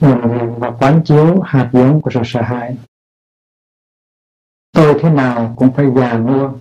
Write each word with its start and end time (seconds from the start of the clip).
nhận 0.00 0.54
và 0.58 0.76
quán 0.80 1.02
chiếu 1.04 1.40
hạt 1.40 1.70
giống 1.72 2.02
của 2.02 2.10
sự 2.14 2.20
sợ 2.24 2.42
hãi. 2.42 2.76
Tôi 4.72 4.98
thế 5.02 5.10
nào 5.10 5.54
cũng 5.56 5.72
phải 5.76 5.86
già 5.96 6.18
nua. 6.18 6.52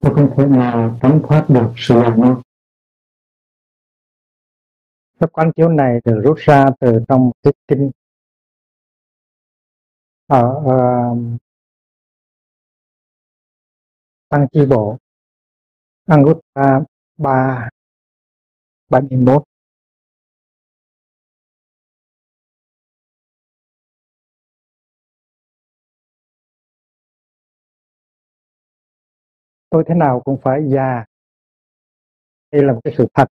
Tôi 0.00 0.14
không 0.14 0.34
thể 0.36 0.46
nào 0.46 0.98
tránh 1.02 1.20
thoát 1.28 1.46
được 1.48 1.72
sự 1.76 1.94
già 1.94 2.16
nua. 2.16 2.42
Cái 5.20 5.28
quán 5.32 5.52
chiếu 5.56 5.68
này 5.68 6.00
được 6.04 6.20
rút 6.24 6.38
ra 6.38 6.64
từ 6.80 7.04
trong 7.08 7.30
cái 7.42 7.52
kinh. 7.68 7.90
Ở 10.26 10.46
uh, 10.58 11.40
tăng 14.28 14.46
chi 14.52 14.60
bộ 14.66 14.98
Anguttara 16.06 16.80
3 17.16 17.68
71 18.88 19.49
tôi 29.70 29.84
thế 29.88 29.94
nào 29.94 30.20
cũng 30.24 30.38
phải 30.42 30.60
già. 30.68 31.04
Đây 32.50 32.62
là 32.62 32.72
một 32.72 32.80
cái 32.84 32.94
sự 32.98 33.06
thật. 33.14 33.28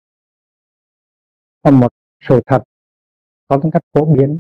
Là 1.64 1.72
một 1.72 1.94
sự 2.30 2.42
thật 2.46 2.64
có 3.48 3.60
tính 3.64 3.72
cách 3.72 3.84
phổ 3.94 4.06
biến, 4.06 4.40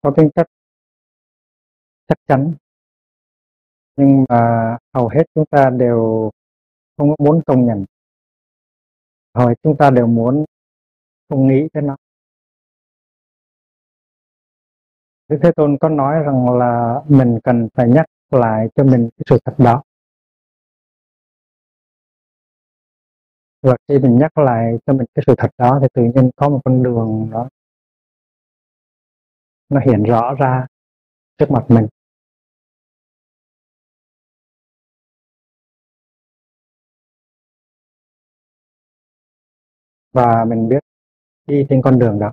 có 0.00 0.12
tính 0.16 0.30
cách 0.34 0.46
chắc 2.06 2.18
chắn. 2.26 2.54
Nhưng 3.96 4.24
mà 4.28 4.76
hầu 4.94 5.08
hết 5.08 5.24
chúng 5.34 5.46
ta 5.46 5.70
đều 5.70 6.30
không 6.96 7.14
muốn 7.18 7.40
công 7.46 7.66
nhận. 7.66 7.84
Hỏi 9.34 9.54
chúng 9.62 9.76
ta 9.76 9.90
đều 9.90 10.06
muốn 10.06 10.44
không 11.28 11.48
nghĩ 11.48 11.68
tới 11.72 11.82
nó. 11.82 11.96
Đức 15.28 15.38
Thế 15.42 15.50
Tôn 15.56 15.76
có 15.80 15.88
nói 15.88 16.22
rằng 16.24 16.58
là 16.58 17.02
mình 17.08 17.38
cần 17.44 17.68
phải 17.74 17.88
nhắc 17.88 18.06
lại 18.30 18.68
cho 18.74 18.84
mình 18.84 19.08
cái 19.16 19.24
sự 19.26 19.38
thật 19.44 19.54
đó. 19.58 19.82
Và 23.64 23.76
khi 23.88 23.98
mình 23.98 24.18
nhắc 24.18 24.38
lại 24.38 24.72
cho 24.86 24.92
mình 24.92 25.06
cái 25.14 25.22
sự 25.26 25.34
thật 25.38 25.50
đó 25.58 25.78
thì 25.82 25.88
tự 25.94 26.02
nhiên 26.02 26.30
có 26.36 26.48
một 26.48 26.60
con 26.64 26.82
đường 26.82 27.28
đó 27.32 27.48
nó 29.68 29.80
hiện 29.80 30.02
rõ 30.02 30.34
ra 30.34 30.66
trước 31.38 31.50
mặt 31.50 31.64
mình. 31.68 31.86
Và 40.12 40.44
mình 40.48 40.68
biết 40.68 40.78
đi 41.46 41.66
trên 41.70 41.82
con 41.82 41.98
đường 41.98 42.18
đó. 42.18 42.32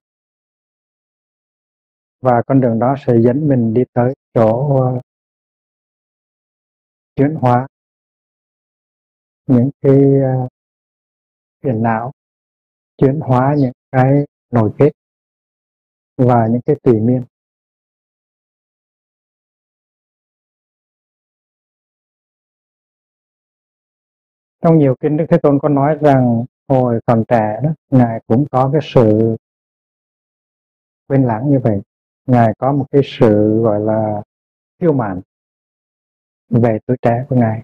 Và 2.22 2.42
con 2.48 2.62
đường 2.62 2.80
đó 2.80 2.96
sẽ 3.08 3.14
dẫn 3.22 3.48
mình 3.48 3.74
đi 3.74 3.82
tới 3.94 4.14
chỗ 4.34 4.78
ờ, 4.82 5.00
chuyển 7.16 7.36
hóa 7.36 7.68
những 9.48 9.70
cái 9.82 10.00
ờ, 10.24 10.48
phiền 11.64 11.84
não, 11.84 12.12
chuyển 12.98 13.20
hóa 13.20 13.56
những 13.58 13.72
cái 13.92 14.26
nổi 14.52 14.72
kết 14.78 14.92
và 16.18 16.48
những 16.48 16.62
cái 16.66 16.76
tùy 16.84 17.00
miên. 17.00 17.24
Trong 24.62 24.78
nhiều 24.78 24.96
kinh 25.00 25.18
đức 25.18 25.26
thế 25.30 25.38
tôn 25.44 25.60
có 25.62 25.70
nói 25.70 25.98
rằng 26.02 26.46
hồi 26.68 27.00
còn 27.06 27.24
trẻ 27.28 27.60
đó, 27.64 27.70
ngài 27.90 28.20
cũng 28.28 28.46
có 28.52 28.70
cái 28.74 28.82
sự 28.84 29.36
quên 31.08 31.24
lãng 31.24 31.52
như 31.52 31.60
vậy. 31.64 31.82
Ngài 32.26 32.54
có 32.58 32.72
một 32.72 32.86
cái 32.92 33.02
sự, 33.06 33.62
gọi 33.62 33.80
là 33.80 34.22
kiêu 34.80 34.94
mạn 34.94 35.22
về 36.50 36.80
tuổi 36.86 36.98
trẻ 37.02 37.26
của 37.30 37.36
ngài 37.36 37.64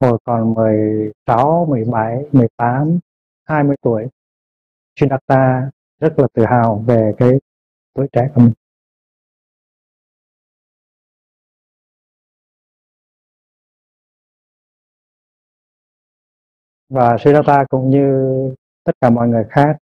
hồi 0.00 0.18
còn 0.24 0.54
16, 0.54 1.66
17, 1.68 2.24
18, 2.32 2.98
20 3.44 3.76
tuổi 3.82 4.08
Siddhartha 5.00 5.70
rất 6.00 6.18
là 6.18 6.26
tự 6.34 6.44
hào 6.46 6.84
về 6.86 7.12
cái 7.18 7.30
tuổi 7.94 8.06
trẻ 8.12 8.28
của 8.34 8.40
mình. 8.40 8.52
Và 16.88 17.16
Siddhartha 17.24 17.64
cũng 17.70 17.90
như 17.90 18.06
tất 18.84 18.92
cả 19.00 19.10
mọi 19.10 19.28
người 19.28 19.44
khác 19.50 19.76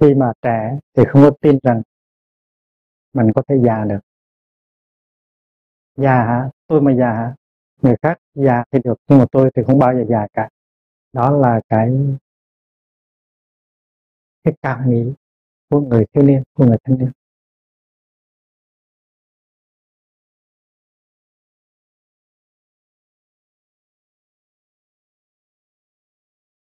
khi 0.00 0.14
mà 0.14 0.32
trẻ 0.42 0.78
thì 0.96 1.02
không 1.08 1.22
có 1.22 1.30
tin 1.40 1.58
rằng 1.62 1.82
mình 3.12 3.32
có 3.34 3.42
thể 3.48 3.54
già 3.64 3.84
được. 3.84 4.00
Già 5.96 6.14
hả? 6.24 6.50
Tôi 6.66 6.80
mà 6.80 6.92
già 6.92 7.12
hả? 7.12 7.34
Người 7.82 7.96
khác 8.02 8.18
già 8.34 8.64
thì 8.72 8.78
được, 8.84 8.94
nhưng 9.08 9.18
mà 9.18 9.24
tôi 9.32 9.50
thì 9.56 9.62
không 9.66 9.78
bao 9.78 9.94
giờ 9.94 10.04
già 10.08 10.26
cả 10.32 10.48
đó 11.12 11.30
là 11.30 11.60
cái 11.68 11.90
cái 14.44 14.54
cảm 14.62 14.90
nghĩ 14.90 15.12
của 15.70 15.80
người 15.80 16.04
thiếu 16.12 16.24
niên, 16.24 16.42
của 16.54 16.64
người 16.64 16.76
thanh 16.84 16.98
niên 16.98 17.10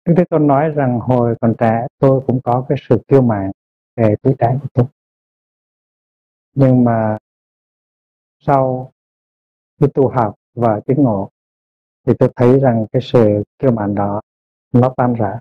Đức 0.05 0.15
Thế 0.17 0.25
Tôn 0.31 0.47
nói 0.47 0.69
rằng 0.69 1.01
hồi 1.01 1.35
còn 1.41 1.55
trẻ, 1.59 1.87
tôi 1.99 2.21
cũng 2.27 2.41
có 2.45 2.67
cái 2.69 2.79
sự 2.89 3.03
kiêu 3.09 3.23
mạn 3.23 3.51
về 3.97 4.15
tuổi 4.23 4.35
trẻ 4.39 4.59
của 4.63 4.69
tôi. 4.73 4.87
Nhưng 6.55 6.85
mà 6.85 7.19
sau 8.41 8.93
khi 9.81 9.87
tu 9.95 10.09
học 10.09 10.35
và 10.55 10.81
chứng 10.87 11.03
ngộ, 11.03 11.31
thì 12.07 12.13
tôi 12.19 12.33
thấy 12.37 12.61
rằng 12.61 12.87
cái 12.93 13.03
sự 13.03 13.43
kiêu 13.59 13.73
mạn 13.73 13.95
đó 13.95 14.21
nó 14.73 14.95
tan 14.97 15.15
rã 15.15 15.41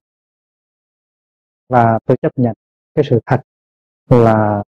và 1.69 1.99
tôi 2.05 2.17
chấp 2.21 2.31
nhận 2.35 2.55
cái 2.95 3.05
sự 3.09 3.19
thật 3.25 3.41
là 4.09 4.63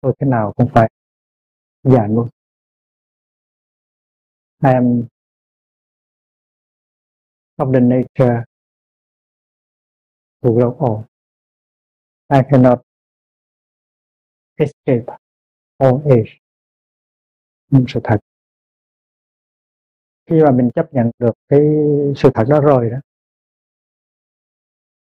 tôi 0.00 0.12
thế 0.18 0.26
nào 0.26 0.52
cũng 0.56 0.68
phải 0.74 0.90
già 1.82 2.06
luôn 2.06 2.28
I 4.62 4.72
am 4.72 5.06
of 7.58 7.72
the 7.72 7.80
nature 7.80 8.44
to 10.42 10.50
grow 10.50 10.72
old. 10.78 11.04
I 12.28 12.42
cannot 12.50 12.82
escape 14.56 15.06
old 15.84 16.04
age. 16.04 16.38
Sự 17.88 18.00
thật. 18.04 18.18
Khi 20.26 20.42
mà 20.42 20.50
mình 20.50 20.70
chấp 20.74 20.94
nhận 20.94 21.10
được 21.18 21.34
cái 21.48 21.60
sự 22.16 22.30
thật 22.34 22.44
đó 22.48 22.60
rồi 22.60 22.90
đó, 22.90 22.98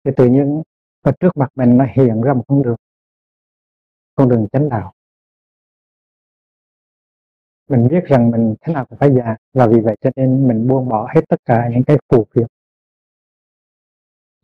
thì 0.05 0.11
tự 0.17 0.27
nhiên 0.27 0.63
và 1.03 1.13
trước 1.21 1.37
mặt 1.37 1.49
mình 1.55 1.79
nó 1.79 1.87
hiện 1.95 2.21
ra 2.21 2.35
một 2.35 2.45
con 2.49 2.63
đường, 2.63 2.77
con 4.15 4.29
đường 4.29 4.47
chánh 4.53 4.69
đạo. 4.69 4.93
Mình 7.69 7.89
biết 7.91 8.05
rằng 8.05 8.31
mình 8.31 8.55
thế 8.61 8.73
nào 8.73 8.87
cũng 8.87 8.99
phải 8.99 9.11
già 9.17 9.37
và 9.53 9.67
vì 9.67 9.81
vậy 9.81 9.97
cho 10.01 10.11
nên 10.17 10.49
mình 10.49 10.69
buông 10.69 10.89
bỏ 10.89 11.13
hết 11.15 11.21
tất 11.29 11.41
cả 11.45 11.69
những 11.73 11.83
cái 11.87 11.97
phù 12.09 12.27
phiếm 12.35 12.47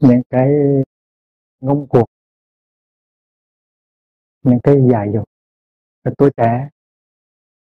những 0.00 0.22
cái 0.30 0.50
ngông 1.60 1.86
cuộc 1.88 2.06
những 4.42 4.58
cái 4.62 4.76
dài 4.92 5.10
dột 5.14 5.24
và 6.04 6.12
tôi 6.18 6.30
trẻ 6.36 6.68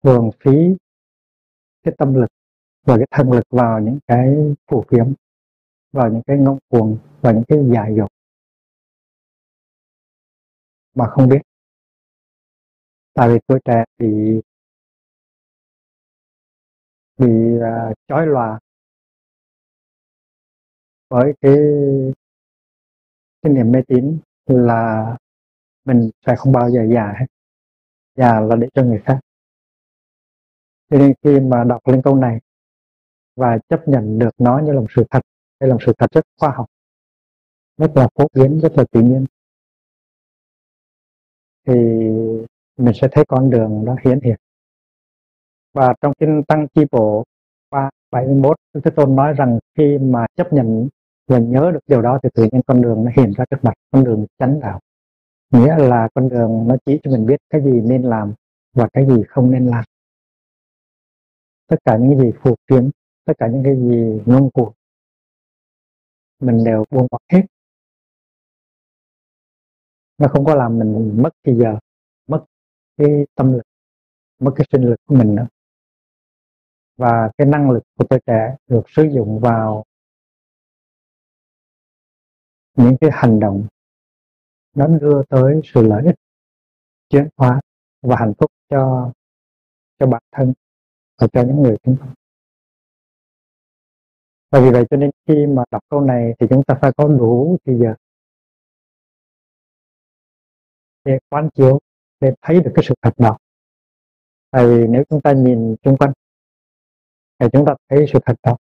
thường 0.03 0.29
phí 0.39 0.51
cái 1.83 1.93
tâm 1.97 2.13
lực 2.13 2.27
và 2.87 2.97
cái 2.97 3.07
thân 3.11 3.31
lực 3.31 3.43
vào 3.49 3.79
những 3.79 3.99
cái 4.07 4.35
phù 4.67 4.83
phiếm 4.89 5.05
vào 5.91 6.11
những 6.11 6.21
cái 6.27 6.37
ngông 6.37 6.59
cuồng 6.69 6.97
và 7.21 7.31
những 7.31 7.43
cái 7.47 7.59
dài 7.73 7.95
dục 7.97 8.09
mà 10.93 11.07
không 11.07 11.29
biết. 11.29 11.41
Tại 13.13 13.29
vì 13.29 13.39
tôi 13.47 13.59
trẻ 13.65 13.83
bị 13.97 14.07
bị 17.17 17.27
uh, 17.57 17.97
chói 18.07 18.27
lòa 18.27 18.59
với 21.09 21.33
cái 21.41 21.57
cái 23.41 23.53
niềm 23.53 23.71
mê 23.71 23.79
tín 23.87 24.19
là 24.45 25.15
mình 25.85 26.09
sẽ 26.25 26.35
không 26.37 26.53
bao 26.53 26.69
giờ 26.69 26.81
già 26.93 27.13
hết. 27.19 27.25
Già 28.15 28.39
là 28.39 28.55
để 28.55 28.67
cho 28.73 28.83
người 28.83 29.01
khác. 29.05 29.19
Cho 30.89 30.97
nên 30.97 31.13
khi 31.23 31.39
mà 31.39 31.63
đọc 31.63 31.87
lên 31.87 32.01
câu 32.03 32.15
này 32.15 32.39
và 33.37 33.57
chấp 33.69 33.87
nhận 33.87 34.19
được 34.19 34.29
nó 34.37 34.59
như 34.59 34.71
là 34.71 34.79
một 34.79 34.91
sự 34.95 35.03
thật. 35.09 35.19
Hay 35.59 35.67
là 35.67 35.73
một 35.73 35.81
sự 35.85 35.93
thật 35.97 36.11
rất 36.11 36.25
khoa 36.39 36.49
học, 36.49 36.65
rất 37.77 37.91
là 37.95 38.07
phổ 38.15 38.27
biến, 38.33 38.59
rất 38.59 38.71
là 38.75 38.85
tự 38.91 39.01
nhiên. 39.01 39.25
Thì 41.67 41.73
mình 42.77 42.93
sẽ 43.01 43.07
thấy 43.11 43.25
con 43.27 43.49
đường 43.49 43.85
đó 43.85 43.95
hiển 44.05 44.19
hiện. 44.23 44.39
Và 45.73 45.93
trong 46.01 46.13
kinh 46.19 46.43
tăng 46.47 46.67
chi 46.73 46.81
bộ 46.91 47.23
371 47.71 48.57
Đức 48.73 48.81
Thế 48.83 48.91
Tôn 48.91 49.15
nói 49.15 49.33
rằng 49.33 49.59
khi 49.77 49.97
mà 49.97 50.25
chấp 50.35 50.53
nhận 50.53 50.87
và 51.27 51.39
nhớ 51.39 51.71
được 51.73 51.79
điều 51.87 52.01
đó 52.01 52.19
thì 52.23 52.29
tự 52.33 52.43
nhiên 52.51 52.61
con 52.67 52.81
đường 52.81 53.05
nó 53.05 53.11
hiện 53.15 53.33
ra 53.37 53.45
trước 53.49 53.57
mặt, 53.61 53.73
con 53.91 54.03
đường 54.03 54.25
chánh 54.39 54.59
đạo. 54.59 54.79
Nghĩa 55.51 55.77
là 55.77 56.09
con 56.13 56.29
đường 56.29 56.67
nó 56.67 56.75
chỉ 56.85 56.99
cho 57.03 57.11
mình 57.11 57.25
biết 57.25 57.39
cái 57.49 57.61
gì 57.63 57.81
nên 57.81 58.03
làm 58.03 58.33
và 58.73 58.87
cái 58.93 59.05
gì 59.07 59.23
không 59.29 59.51
nên 59.51 59.67
làm. 59.67 59.83
Tất 61.67 61.77
cả 61.85 61.97
những 61.97 62.19
gì 62.19 62.31
phù 62.41 62.55
phiếm 62.69 62.89
tất 63.27 63.33
cả 63.37 63.47
những 63.47 63.63
cái 63.63 63.75
gì 63.75 64.21
ngông 64.25 64.51
cuồng, 64.51 64.73
mình 66.39 66.63
đều 66.65 66.85
buông 66.89 67.07
bỏ 67.11 67.19
hết. 67.29 67.41
Nó 70.17 70.27
không 70.27 70.45
có 70.45 70.55
làm 70.55 70.79
mình 70.79 71.21
mất 71.23 71.29
thì 71.43 71.55
giờ, 71.55 71.77
mất 72.27 72.45
cái 72.97 73.09
tâm 73.35 73.53
lực, 73.53 73.61
mất 74.39 74.51
cái 74.55 74.67
sinh 74.71 74.81
lực 74.81 74.95
của 75.05 75.15
mình 75.15 75.35
nữa. 75.35 75.47
Và 76.97 77.31
cái 77.37 77.47
năng 77.47 77.71
lực 77.71 77.83
của 77.97 78.05
tuổi 78.09 78.19
trẻ 78.25 78.55
được 78.67 78.83
sử 78.87 79.03
dụng 79.15 79.39
vào 79.39 79.83
những 82.75 82.95
cái 83.01 83.09
hành 83.13 83.39
động 83.39 83.67
nó 84.75 84.87
đưa 84.87 85.23
tới 85.29 85.61
sự 85.63 85.81
lợi 85.81 86.03
ích, 86.05 86.15
chuyển 87.09 87.27
hóa 87.37 87.61
và 88.01 88.15
hạnh 88.19 88.33
phúc 88.39 88.51
cho 88.69 89.11
cho 89.99 90.07
bản 90.07 90.21
thân 90.31 90.53
và 91.17 91.27
cho 91.33 91.41
những 91.41 91.61
người 91.61 91.75
xung 91.85 91.97
quanh 91.97 92.13
và 94.51 94.59
vì 94.59 94.69
vậy 94.71 94.85
cho 94.89 94.97
nên 94.97 95.09
khi 95.27 95.45
mà 95.45 95.63
đọc 95.71 95.81
câu 95.89 96.01
này 96.01 96.33
thì 96.39 96.47
chúng 96.49 96.63
ta 96.63 96.75
phải 96.81 96.91
có 96.97 97.07
đủ 97.07 97.57
thì 97.65 97.73
giờ 97.81 97.93
để 101.07 101.19
quán 101.29 101.49
chiếu, 101.55 101.79
để 102.19 102.33
thấy 102.41 102.61
được 102.61 102.71
cái 102.75 102.85
sự 102.87 102.95
thật 103.01 103.11
đó. 103.17 103.37
Tại 104.51 104.65
vì 104.67 104.87
nếu 104.89 105.03
chúng 105.09 105.21
ta 105.21 105.33
nhìn 105.33 105.75
xung 105.83 105.97
quanh 105.97 106.13
thì 107.39 107.47
chúng 107.53 107.65
ta 107.65 107.75
thấy 107.89 108.05
sự 108.13 108.19
thật 108.25 108.35
đó. 108.43 108.57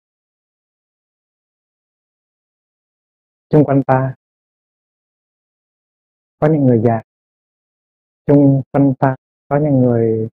Xung 3.51 3.65
quanh 3.65 3.83
ta 3.87 4.15
có 6.39 6.49
những 6.53 6.67
người 6.67 6.83
già, 6.85 7.03
xung 8.27 8.63
quanh 8.73 8.95
ta 8.99 9.17
có 9.49 9.59
những 9.59 9.79
người 9.83 10.29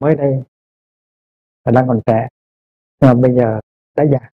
mới 0.00 0.16
đây 0.16 0.42
và 1.64 1.72
đang 1.72 1.88
còn 1.88 2.00
trẻ 2.06 2.28
mà 3.00 3.14
bây 3.14 3.34
giờ 3.34 3.60
đã 3.96 4.04
già. 4.12 4.30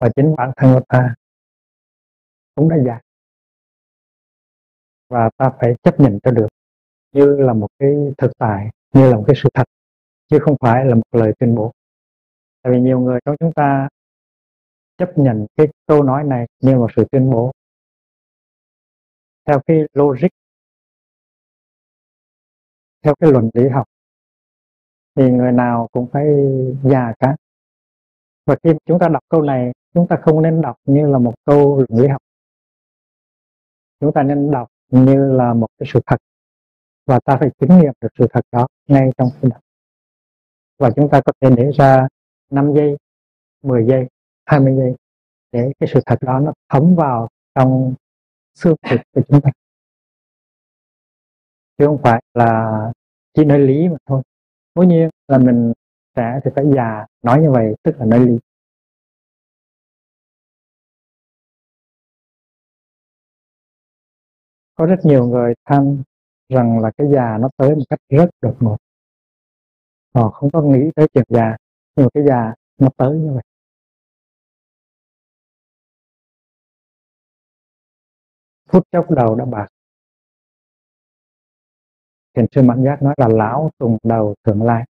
Và 0.00 0.08
chính 0.16 0.34
bản 0.36 0.52
thân 0.56 0.74
của 0.74 0.84
ta 0.88 1.14
cũng 2.54 2.68
đã 2.68 2.76
già. 2.86 3.00
Và 5.08 5.30
ta 5.36 5.52
phải 5.60 5.74
chấp 5.82 6.00
nhận 6.00 6.18
cho 6.22 6.30
được 6.30 6.48
như 7.12 7.36
là 7.36 7.52
một 7.52 7.68
cái 7.78 7.94
thực 8.18 8.32
tại, 8.38 8.70
như 8.92 9.10
là 9.10 9.16
một 9.16 9.24
cái 9.26 9.36
sự 9.42 9.48
thật, 9.54 9.64
chứ 10.28 10.38
không 10.42 10.56
phải 10.60 10.84
là 10.84 10.94
một 10.94 11.02
lời 11.12 11.32
tuyên 11.38 11.54
bố. 11.54 11.72
Tại 12.62 12.72
vì 12.72 12.80
nhiều 12.80 13.00
người 13.00 13.20
trong 13.24 13.36
chúng 13.40 13.52
ta 13.52 13.88
chấp 14.96 15.18
nhận 15.18 15.46
cái 15.56 15.66
câu 15.86 16.02
nói 16.02 16.24
này 16.24 16.46
như 16.62 16.76
một 16.76 16.90
sự 16.96 17.04
tuyên 17.12 17.30
bố. 17.30 17.52
Theo 19.44 19.60
cái 19.66 19.76
logic, 19.92 20.28
theo 23.02 23.14
cái 23.20 23.32
luận 23.32 23.50
lý 23.54 23.68
học, 23.68 23.86
thì 25.14 25.30
người 25.30 25.52
nào 25.52 25.88
cũng 25.92 26.08
phải 26.12 26.26
già 26.84 27.12
cả 27.18 27.36
và 28.46 28.56
khi 28.62 28.70
chúng 28.86 28.98
ta 28.98 29.08
đọc 29.08 29.22
câu 29.28 29.42
này, 29.42 29.72
chúng 29.94 30.08
ta 30.08 30.16
không 30.22 30.42
nên 30.42 30.60
đọc 30.60 30.76
như 30.84 31.06
là 31.06 31.18
một 31.18 31.34
câu 31.44 31.76
luận 31.76 32.02
lý 32.02 32.08
học. 32.08 32.22
Chúng 34.00 34.12
ta 34.12 34.22
nên 34.22 34.50
đọc 34.50 34.68
như 34.90 35.32
là 35.32 35.54
một 35.54 35.68
cái 35.78 35.88
sự 35.92 36.00
thật. 36.06 36.16
Và 37.06 37.20
ta 37.24 37.36
phải 37.40 37.50
chứng 37.58 37.78
nghiệm 37.78 37.92
được 38.00 38.08
sự 38.18 38.26
thật 38.30 38.40
đó 38.52 38.66
ngay 38.88 39.10
trong 39.18 39.28
khi 39.40 39.48
đọc. 39.48 39.60
Và 40.78 40.90
chúng 40.96 41.08
ta 41.10 41.20
có 41.24 41.32
thể 41.40 41.50
để 41.56 41.70
ra 41.74 42.08
5 42.50 42.74
giây 42.74 42.96
10 43.62 43.86
giây 43.86 44.06
20 44.46 44.76
giây 44.76 44.94
để 45.52 45.72
cái 45.78 45.88
sự 45.94 46.00
thật 46.06 46.16
đó 46.20 46.40
nó 46.40 46.52
thấm 46.68 46.94
vào 46.96 47.28
trong 47.54 47.94
xương 48.54 48.76
thịt 48.82 49.00
của 49.12 49.22
chúng 49.28 49.40
ta. 49.40 49.50
Chứ 51.78 51.86
không 51.86 51.98
phải 52.02 52.22
là 52.34 52.92
chỉ 53.34 53.44
nói 53.44 53.58
lý 53.58 53.88
mà 53.88 53.96
thôi. 54.06 54.22
Cố 54.74 54.82
nhiên 54.82 55.10
là 55.28 55.38
mình 55.38 55.72
sẽ 56.16 56.40
thì 56.44 56.50
phải 56.56 56.64
già. 56.74 57.06
Nói 57.22 57.42
như 57.42 57.50
vậy 57.50 57.74
tức 57.82 57.92
là 57.98 58.06
nói 58.06 58.20
lý. 58.26 58.38
Có 64.74 64.86
rất 64.86 64.96
nhiều 65.04 65.26
người 65.26 65.54
than 65.64 66.02
rằng 66.48 66.78
là 66.78 66.90
cái 66.98 67.06
già 67.14 67.38
nó 67.40 67.48
tới 67.56 67.74
một 67.74 67.82
cách 67.90 68.00
rất 68.08 68.30
đột 68.40 68.56
ngột. 68.60 68.76
Họ 70.14 70.30
không 70.30 70.50
có 70.52 70.62
nghĩ 70.62 70.90
tới 70.96 71.06
chuyện 71.14 71.24
già, 71.28 71.56
nhưng 71.96 72.04
mà 72.04 72.10
cái 72.14 72.24
già 72.28 72.54
nó 72.78 72.88
tới 72.96 73.18
như 73.18 73.32
vậy. 73.32 73.42
Phút 78.68 78.84
chốc 78.92 79.10
đầu 79.10 79.34
đã 79.34 79.44
bạc. 79.44 79.66
Thiền 82.34 82.46
sư 82.52 82.62
mạnh 82.62 82.84
giác 82.84 83.02
nói 83.02 83.14
là 83.16 83.28
lão 83.28 83.70
tùng 83.78 83.98
đầu 84.02 84.34
thượng 84.44 84.62
lai. 84.62 84.84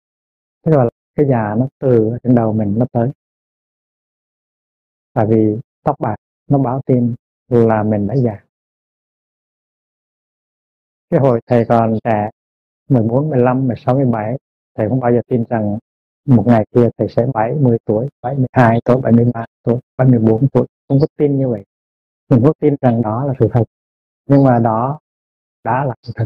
Tức 0.65 0.71
là 0.75 0.89
cái 1.15 1.25
già 1.29 1.55
nó 1.57 1.67
từ 1.79 2.17
trên 2.23 2.35
đầu 2.35 2.53
mình 2.53 2.75
nó 2.77 2.85
tới. 2.91 3.09
Tại 5.13 5.25
vì 5.29 5.57
tóc 5.83 5.95
bạc 5.99 6.15
nó 6.49 6.57
báo 6.57 6.81
tin 6.85 7.15
là 7.47 7.83
mình 7.83 8.07
đã 8.07 8.15
già. 8.15 8.43
Cái 11.09 11.19
hồi 11.19 11.41
thầy 11.47 11.65
còn 11.65 11.97
trẻ 12.03 12.29
14, 12.89 13.29
15, 13.29 13.67
16, 13.67 13.95
17 13.95 14.37
thầy 14.75 14.89
không 14.89 14.99
bao 14.99 15.11
giờ 15.11 15.21
tin 15.27 15.43
rằng 15.49 15.77
một 16.25 16.43
ngày 16.47 16.65
kia 16.75 16.89
thầy 16.97 17.07
sẽ 17.09 17.25
70 17.33 17.77
tuổi, 17.85 18.07
72 18.21 18.79
tuổi, 18.85 19.01
73 19.01 19.45
tuổi, 19.63 19.79
74 19.97 20.47
tuổi. 20.49 20.67
Không 20.87 20.99
có 20.99 21.07
tin 21.17 21.37
như 21.37 21.49
vậy. 21.49 21.63
Mình 22.29 22.41
có 22.43 22.53
tin 22.59 22.75
rằng 22.81 23.01
đó 23.01 23.25
là 23.25 23.33
sự 23.39 23.49
thật. 23.53 23.63
Nhưng 24.25 24.43
mà 24.43 24.59
đó 24.59 24.99
đã 25.63 25.85
là 25.85 25.95
sự 26.03 26.13
thật. 26.15 26.25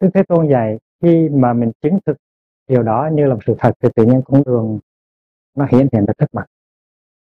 Đức 0.00 0.08
Thế 0.14 0.22
Tôn 0.28 0.48
dạy, 0.48 0.78
khi 1.02 1.28
mà 1.28 1.52
mình 1.52 1.72
chứng 1.80 1.98
thực 2.06 2.16
điều 2.68 2.82
đó 2.82 3.08
như 3.12 3.26
là 3.26 3.34
một 3.34 3.40
sự 3.46 3.54
thật 3.58 3.72
thì 3.80 3.88
tự 3.94 4.04
nhiên 4.04 4.22
con 4.24 4.42
đường 4.46 4.78
nó 5.54 5.66
hiển 5.72 5.88
hiện 5.92 6.04
ra 6.06 6.14
trước 6.18 6.26
mặt. 6.32 6.46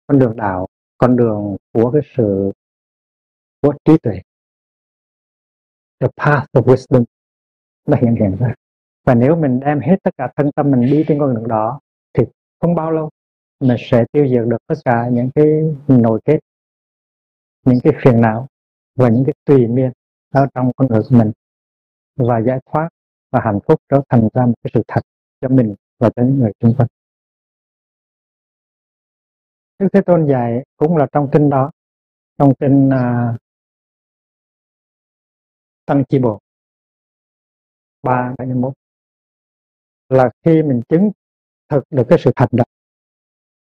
Con 0.07 0.19
đường 0.19 0.37
đạo, 0.37 0.67
con 0.99 1.17
đường 1.17 1.57
của 1.73 1.91
cái 1.91 2.03
sự, 2.17 2.53
của 3.63 3.75
trí 3.85 3.99
tuệ. 4.03 4.21
The 6.01 6.09
path 6.17 6.47
of 6.53 6.63
wisdom 6.63 7.05
nó 7.87 7.97
hiện 7.97 8.15
hiện 8.15 8.37
ra. 8.41 8.55
Và 9.05 9.15
nếu 9.15 9.37
mình 9.37 9.61
đem 9.61 9.81
hết 9.81 9.97
tất 10.03 10.11
cả 10.19 10.33
thân 10.37 10.51
tâm 10.57 10.71
mình 10.71 10.81
đi 10.81 11.05
trên 11.09 11.19
con 11.19 11.35
đường 11.35 11.49
đó 11.49 11.81
thì 12.13 12.25
không 12.61 12.75
bao 12.75 12.91
lâu 12.91 13.11
mình 13.61 13.77
sẽ 13.81 14.05
tiêu 14.13 14.29
diệt 14.29 14.49
được 14.49 14.57
tất 14.67 14.75
cả 14.85 15.09
những 15.13 15.31
cái 15.35 15.47
nội 15.89 16.21
kết, 16.25 16.39
những 17.67 17.79
cái 17.85 17.93
phiền 18.03 18.21
não 18.21 18.47
và 18.97 19.09
những 19.09 19.25
cái 19.25 19.35
tùy 19.45 19.67
miên 19.67 19.93
ở 20.31 20.47
trong 20.55 20.71
con 20.77 20.89
người 20.89 21.01
của 21.11 21.17
mình 21.17 21.33
và 22.17 22.43
giải 22.47 22.59
thoát 22.67 22.89
và 23.31 23.41
hạnh 23.45 23.59
phúc 23.69 23.81
trở 23.89 24.03
thành 24.09 24.29
ra 24.35 24.47
một 24.47 24.55
cái 24.63 24.71
sự 24.75 24.83
thật 24.89 25.01
cho 25.41 25.49
mình 25.49 25.75
và 25.99 26.11
cho 26.17 26.23
những 26.23 26.39
người 26.39 26.53
xung 26.61 26.75
quanh. 26.77 26.89
Đức 29.79 29.89
Thế 29.93 30.01
Tôn 30.07 30.27
dạy 30.27 30.65
cũng 30.77 30.97
là 30.97 31.07
trong 31.13 31.29
kinh 31.33 31.51
đó 31.51 31.71
trong 32.39 32.53
kinh 32.61 32.89
uh, 32.89 33.41
Tăng 35.87 36.05
Chi 36.09 36.19
Bộ 36.19 36.41
ba 38.03 38.35
bảy 38.39 38.47
mươi 38.47 38.57
mốt 38.57 38.73
là 40.09 40.31
khi 40.45 40.63
mình 40.63 40.81
chứng 40.89 41.11
thực 41.69 41.85
được 41.91 42.03
cái 42.09 42.19
sự 42.25 42.31
thật 42.37 42.47
đó 42.53 42.65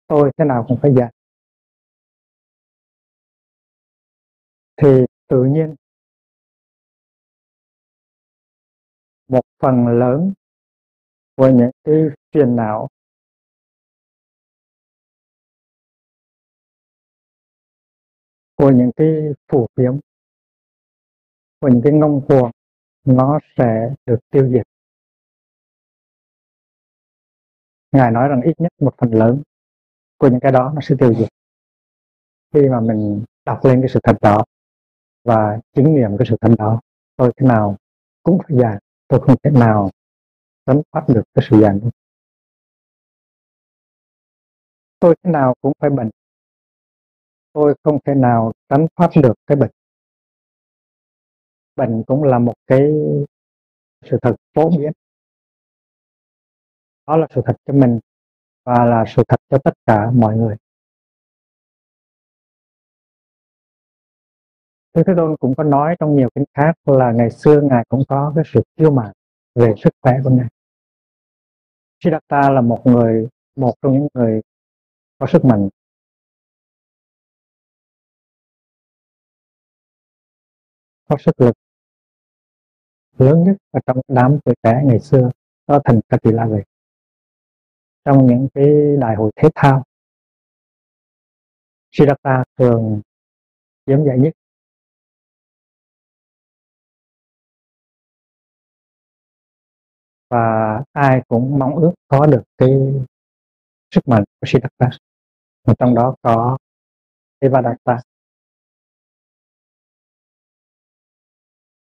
tôi 0.06 0.30
thế 0.36 0.44
nào 0.44 0.64
cũng 0.68 0.78
phải 0.82 0.94
dạy. 0.96 1.12
Thì 4.76 4.88
tự 5.28 5.44
nhiên 5.44 5.74
một 9.30 9.42
phần 9.58 9.86
lớn 9.86 10.32
của 11.36 11.48
những 11.48 11.70
cái 11.84 11.94
phiền 12.32 12.56
não. 12.56 12.88
Của 18.56 18.70
những 18.70 18.90
cái 18.96 19.08
phủ 19.48 19.66
phiếm, 19.76 19.92
của 21.60 21.68
những 21.68 21.80
cái 21.84 21.92
ngông 21.92 22.26
cuồng, 22.28 22.50
nó 23.04 23.38
sẽ 23.56 23.94
được 24.06 24.18
tiêu 24.30 24.48
diệt. 24.52 24.66
Ngài 27.92 28.10
nói 28.10 28.28
rằng 28.28 28.40
ít 28.44 28.54
nhất 28.58 28.72
một 28.80 28.94
phần 28.98 29.10
lớn 29.14 29.42
của 30.18 30.28
những 30.28 30.40
cái 30.40 30.52
đó 30.52 30.72
nó 30.74 30.80
sẽ 30.82 30.94
tiêu 30.98 31.14
diệt. 31.14 31.28
Khi 32.54 32.68
mà 32.68 32.80
mình 32.80 33.24
đọc 33.44 33.60
lên 33.64 33.80
cái 33.80 33.88
sự 33.88 34.00
thật 34.02 34.16
đó 34.20 34.44
và 35.24 35.60
chứng 35.72 35.94
nghiệm 35.94 36.16
cái 36.18 36.26
sự 36.30 36.36
thật 36.40 36.54
đó, 36.58 36.80
tôi 37.16 37.32
thế 37.36 37.46
nào 37.46 37.76
cũng 38.22 38.38
phải 38.38 38.58
già 38.60 38.78
tôi 39.10 39.20
không 39.20 39.36
thể 39.42 39.50
nào 39.50 39.90
tránh 40.66 40.82
thoát 40.92 41.04
được 41.08 41.22
cái 41.34 41.44
sự 41.50 41.60
già 41.60 41.72
nữa 41.72 41.90
tôi 45.00 45.14
thế 45.22 45.30
nào 45.30 45.54
cũng 45.60 45.72
phải 45.78 45.90
bệnh. 45.90 46.10
Tôi 47.52 47.74
không 47.82 47.98
thể 48.04 48.14
nào 48.14 48.52
tránh 48.68 48.86
thoát 48.96 49.10
được 49.22 49.34
cái 49.46 49.56
bệnh. 49.56 49.70
Bệnh 51.76 52.02
cũng 52.06 52.22
là 52.22 52.38
một 52.38 52.54
cái 52.66 52.80
sự 54.10 54.18
thật 54.22 54.36
phổ 54.54 54.70
biến. 54.70 54.92
Đó 57.06 57.16
là 57.16 57.26
sự 57.34 57.40
thật 57.44 57.56
cho 57.66 57.72
mình 57.72 58.00
và 58.64 58.84
là 58.84 59.04
sự 59.16 59.22
thật 59.28 59.40
cho 59.48 59.58
tất 59.64 59.74
cả 59.86 60.10
mọi 60.14 60.36
người. 60.36 60.56
Đức 64.94 65.02
Thế 65.06 65.12
Tôn 65.16 65.36
cũng 65.36 65.54
có 65.56 65.64
nói 65.64 65.96
trong 65.98 66.16
nhiều 66.16 66.28
kinh 66.34 66.44
khác 66.54 66.72
là 66.84 67.12
ngày 67.12 67.30
xưa 67.30 67.60
Ngài 67.70 67.84
cũng 67.88 68.02
có 68.08 68.32
cái 68.34 68.44
sự 68.46 68.62
kiêu 68.76 68.90
mạn 68.90 69.12
về 69.54 69.74
sức 69.84 69.90
khỏe 70.02 70.14
của 70.24 70.30
Ngài. 70.30 70.48
Siddhartha 72.04 72.50
là 72.50 72.60
một 72.60 72.82
người, 72.84 73.28
một 73.56 73.74
trong 73.82 73.92
những 73.92 74.08
người 74.14 74.40
có 75.18 75.26
sức 75.26 75.44
mạnh. 75.44 75.68
Có 81.08 81.16
sức 81.18 81.40
lực 81.40 81.56
lớn 83.18 83.44
nhất 83.44 83.56
ở 83.70 83.80
trong 83.86 84.00
đám 84.08 84.38
tuổi 84.44 84.54
trẻ 84.62 84.82
ngày 84.84 85.00
xưa 85.00 85.30
đó 85.66 85.80
thành 85.84 86.00
Katila 86.08 86.46
về 86.46 86.62
trong 88.04 88.26
những 88.26 88.48
cái 88.54 88.66
đại 89.00 89.16
hội 89.16 89.30
thể 89.36 89.48
thao 89.54 89.84
Siddhartha 91.92 92.44
thường 92.58 93.00
chiếm 93.86 94.04
giải 94.04 94.18
nhất 94.18 94.32
và 100.30 100.82
ai 100.92 101.22
cũng 101.28 101.58
mong 101.58 101.76
ước 101.76 101.92
có 102.08 102.26
được 102.26 102.42
cái 102.58 102.70
sức 103.94 104.08
mạnh 104.08 104.24
của 104.40 104.46
Siddhartha. 104.46 104.98
Và 105.64 105.74
trong 105.78 105.94
đó 105.94 106.14
có 106.22 106.58
Devadatta 107.40 107.98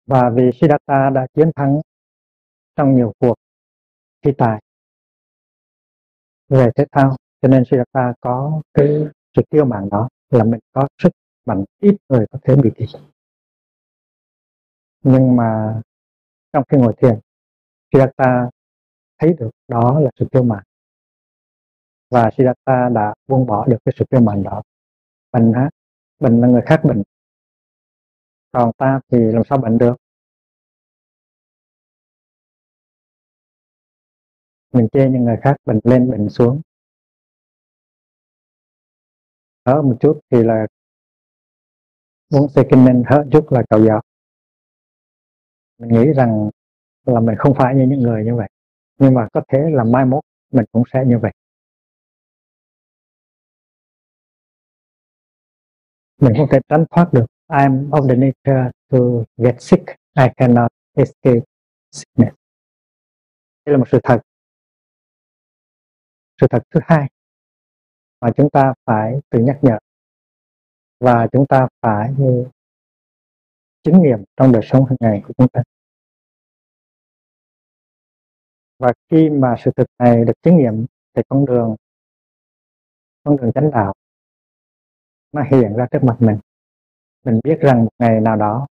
và 0.05 0.29
vì 0.35 0.49
Siddhartha 0.53 1.09
đã 1.09 1.27
chiến 1.33 1.51
thắng 1.55 1.81
trong 2.75 2.95
nhiều 2.95 3.13
cuộc 3.19 3.35
thi 4.21 4.31
tài 4.37 4.61
về 6.49 6.69
thể 6.75 6.85
thao, 6.91 7.15
cho 7.41 7.47
nên 7.47 7.63
Siddhartha 7.65 8.13
có 8.21 8.61
cái 8.73 8.87
sự 9.35 9.41
kiêu 9.51 9.65
mạn 9.65 9.89
đó 9.91 10.09
là 10.29 10.43
mình 10.43 10.59
có 10.71 10.87
sức 11.03 11.09
mạnh 11.45 11.63
ít 11.79 11.95
người 12.09 12.25
có 12.31 12.39
thể 12.43 12.55
bị 12.55 12.71
thị 12.75 12.85
nhưng 15.03 15.35
mà 15.35 15.81
trong 16.53 16.63
khi 16.69 16.77
ngồi 16.77 16.93
thiền 16.97 17.19
Siddhartha 17.93 18.49
thấy 19.19 19.33
được 19.39 19.49
đó 19.67 19.99
là 19.99 20.09
sự 20.19 20.25
kiêu 20.31 20.43
mạn. 20.43 20.63
Và 22.09 22.29
Siddhartha 22.37 22.89
đã 22.89 23.13
buông 23.27 23.45
bỏ 23.45 23.65
được 23.65 23.77
cái 23.85 23.93
sự 23.97 24.05
kiêu 24.11 24.21
mạn 24.21 24.43
đó. 24.43 24.61
Bệnh 25.31 25.53
á, 25.53 25.69
bệnh 26.19 26.41
là 26.41 26.47
người 26.47 26.61
khác 26.65 26.81
bệnh. 26.83 27.03
Còn 28.51 28.71
ta 28.77 28.99
thì 29.11 29.17
làm 29.17 29.43
sao 29.49 29.57
bệnh 29.57 29.77
được? 29.77 29.95
Mình 34.73 34.87
chê 34.91 35.09
những 35.09 35.23
người 35.23 35.37
khác 35.43 35.55
bệnh 35.65 35.79
lên, 35.83 36.11
bệnh 36.11 36.29
xuống. 36.29 36.61
Thở 39.65 39.81
một 39.81 39.97
chút 39.99 40.19
thì 40.29 40.43
là 40.43 40.67
uống 42.29 42.49
Sekimen 42.49 43.03
thở 43.09 43.23
chút 43.31 43.51
là 43.51 43.63
cầu 43.69 43.85
dạo 43.85 44.01
mình 45.77 45.89
nghĩ 45.89 46.13
rằng 46.13 46.49
là 47.05 47.19
mình 47.19 47.35
không 47.37 47.53
phải 47.57 47.75
như 47.75 47.85
những 47.87 47.99
người 47.99 48.25
như 48.25 48.35
vậy. 48.35 48.49
Nhưng 48.99 49.13
mà 49.13 49.27
có 49.33 49.41
thể 49.47 49.59
là 49.71 49.83
mai 49.83 50.05
mốt 50.05 50.23
mình 50.51 50.65
cũng 50.71 50.83
sẽ 50.93 51.03
như 51.07 51.19
vậy. 51.19 51.31
Mình 56.21 56.33
không 56.37 56.47
thể 56.51 56.59
tránh 56.69 56.85
thoát 56.89 57.13
được. 57.13 57.25
I'm 57.47 57.89
of 57.89 58.07
the 58.09 58.15
nature 58.15 58.71
to 58.89 58.97
get 59.37 59.61
sick. 59.61 59.85
I 60.19 60.25
cannot 60.37 60.71
escape 60.93 61.45
sickness. 61.91 62.35
Đây 63.65 63.73
là 63.73 63.77
một 63.77 63.85
sự 63.91 63.99
thật. 64.03 64.21
Sự 66.41 66.47
thật 66.49 66.63
thứ 66.71 66.79
hai 66.83 67.09
mà 68.21 68.29
chúng 68.37 68.49
ta 68.49 68.73
phải 68.85 69.19
tự 69.29 69.39
nhắc 69.39 69.59
nhở. 69.61 69.77
Và 70.99 71.27
chúng 71.31 71.45
ta 71.47 71.67
phải 71.81 72.13
chứng 73.83 74.01
nghiệm 74.01 74.23
trong 74.37 74.51
đời 74.51 74.61
sống 74.65 74.85
hàng 74.85 74.97
ngày 74.99 75.21
của 75.27 75.33
chúng 75.37 75.47
ta. 75.47 75.63
Và 78.83 78.93
khi 79.09 79.29
mà 79.29 79.55
sự 79.59 79.71
thực 79.75 79.87
này 79.99 80.25
được 80.25 80.33
chứng 80.43 80.57
nghiệm 80.57 80.85
thì 81.13 81.21
con 81.29 81.45
đường 81.45 81.75
con 83.23 83.37
đường 83.37 83.51
chánh 83.55 83.71
đạo 83.71 83.93
nó 85.31 85.43
hiện 85.51 85.73
ra 85.75 85.87
trước 85.91 86.03
mặt 86.03 86.15
mình. 86.19 86.39
Mình 87.25 87.39
biết 87.43 87.59
rằng 87.61 87.83
một 87.83 87.91
ngày 87.99 88.19
nào 88.19 88.35
đó 88.35 88.67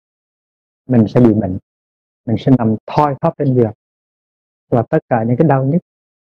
mình 0.89 1.05
sẽ 1.09 1.21
bị 1.21 1.35
bệnh, 1.35 1.59
mình 2.27 2.37
sẽ 2.39 2.53
nằm 2.59 2.77
thoi 2.87 3.15
thóp 3.21 3.35
trên 3.39 3.55
giường. 3.55 3.73
Và 4.69 4.83
tất 4.91 4.99
cả 5.09 5.25
những 5.29 5.37
cái 5.37 5.49
đau 5.49 5.65
nhức 5.65 5.83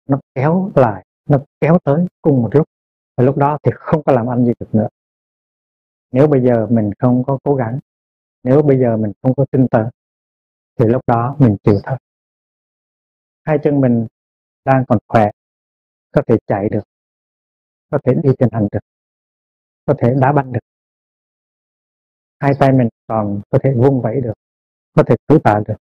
nó 0.09 0.19
kéo 0.35 0.71
lại, 0.75 1.05
nó 1.29 1.39
kéo 1.61 1.79
tới 1.83 2.05
cùng 2.21 2.41
một 2.41 2.49
lúc. 2.53 2.67
Và 3.17 3.23
lúc 3.23 3.37
đó 3.37 3.57
thì 3.63 3.71
không 3.75 4.03
có 4.03 4.13
làm 4.13 4.27
ăn 4.27 4.45
gì 4.45 4.51
được 4.59 4.75
nữa. 4.75 4.87
Nếu 6.11 6.27
bây 6.27 6.41
giờ 6.41 6.67
mình 6.69 6.91
không 6.99 7.23
có 7.23 7.37
cố 7.43 7.55
gắng, 7.55 7.79
nếu 8.43 8.61
bây 8.61 8.79
giờ 8.79 8.97
mình 8.97 9.11
không 9.21 9.33
có 9.33 9.45
tin 9.51 9.67
tưởng, 9.67 9.89
thì 10.79 10.85
lúc 10.85 11.01
đó 11.07 11.35
mình 11.39 11.57
chịu 11.63 11.79
thôi 11.83 11.97
hai 13.43 13.57
chân 13.63 13.81
mình 13.81 14.07
đang 14.65 14.83
còn 14.87 14.99
khỏe, 15.07 15.31
có 16.11 16.21
thể 16.27 16.35
chạy 16.47 16.69
được, 16.69 16.83
có 17.91 17.97
thể 18.05 18.13
đi 18.23 18.29
trên 18.39 18.49
hành 18.51 18.67
được 18.71 18.79
có 19.85 19.93
thể 19.99 20.13
đá 20.21 20.31
banh 20.31 20.51
được. 20.51 20.59
Hai 22.39 22.51
tay 22.59 22.71
mình 22.71 22.89
còn 23.07 23.41
có 23.49 23.59
thể 23.63 23.73
vung 23.77 24.01
vẩy 24.01 24.21
được, 24.21 24.33
có 24.93 25.03
thể 25.07 25.15
cứu 25.27 25.39
tạ 25.43 25.61
được, 25.67 25.75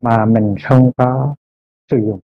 mà 0.00 0.24
mình 0.24 0.54
không 0.68 0.92
có 0.96 1.34
sử 1.90 1.96
dụng. 2.06 2.20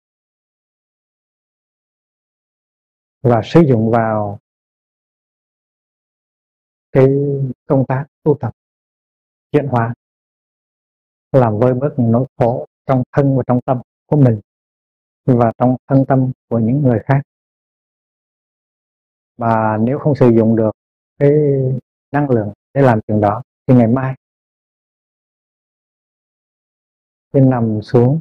Và 3.23 3.41
sử 3.45 3.61
dụng 3.61 3.91
vào 3.91 4.39
cái 6.93 7.07
công 7.67 7.85
tác 7.89 8.07
tu 8.23 8.37
tập, 8.41 8.53
chuyển 9.53 9.67
hóa, 9.67 9.95
làm 11.33 11.59
vơi 11.59 11.75
bớt 11.75 11.95
những 11.97 12.13
nỗi 12.13 12.27
khổ 12.37 12.67
trong 12.87 13.03
thân 13.13 13.37
và 13.37 13.43
trong 13.47 13.61
tâm 13.61 13.81
của 14.07 14.17
mình 14.17 14.41
và 15.25 15.53
trong 15.59 15.77
thân 15.87 16.05
tâm 16.09 16.33
của 16.49 16.59
những 16.59 16.83
người 16.83 16.99
khác. 17.05 17.21
Mà 19.37 19.77
nếu 19.81 19.99
không 19.99 20.15
sử 20.15 20.29
dụng 20.29 20.57
được 20.57 20.71
cái 21.19 21.31
năng 22.13 22.31
lượng 22.31 22.53
để 22.75 22.83
làm 22.83 23.01
chuyện 23.07 23.21
đó 23.21 23.43
thì 23.67 23.75
ngày 23.75 23.89
mai 23.89 24.15
khi 27.33 27.41
nằm 27.41 27.83
xuống 27.83 28.21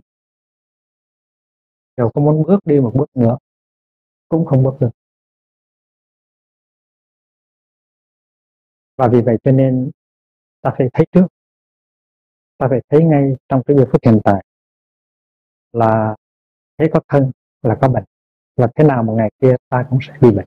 đều 1.98 2.12
có 2.14 2.22
muốn 2.22 2.44
bước 2.44 2.60
đi 2.66 2.80
một 2.80 2.92
bước 2.96 3.10
nữa, 3.14 3.38
cũng 4.30 4.46
không 4.46 4.64
bước 4.64 4.78
được. 4.80 4.90
Và 8.98 9.08
vì 9.12 9.22
vậy 9.22 9.38
cho 9.44 9.52
nên 9.52 9.92
ta 10.62 10.72
phải 10.78 10.88
thấy 10.94 11.06
trước, 11.12 11.28
ta 12.58 12.68
phải 12.70 12.80
thấy 12.90 13.04
ngay 13.04 13.36
trong 13.50 13.62
cái 13.66 13.78
giây 13.78 13.86
phút 13.92 14.02
hiện 14.06 14.20
tại 14.24 14.46
là 15.74 16.16
thấy 16.78 16.90
có 16.94 17.00
thân, 17.08 17.32
là 17.62 17.78
có 17.82 17.90
bệnh. 17.90 18.04
Và 18.56 18.68
thế 18.76 18.84
nào 18.84 19.04
một 19.04 19.14
ngày 19.18 19.30
kia 19.42 19.56
ta 19.70 19.86
cũng 19.90 20.00
sẽ 20.02 20.14
bị 20.22 20.32
bệnh. 20.32 20.46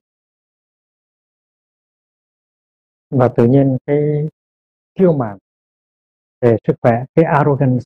Và 3.09 3.27
tự 3.37 3.47
nhiên 3.47 3.77
cái 3.85 4.27
kiêu 4.95 5.13
mạn 5.13 5.37
về 6.41 6.57
sức 6.67 6.73
khỏe, 6.81 7.05
cái 7.15 7.25
arrogance 7.25 7.83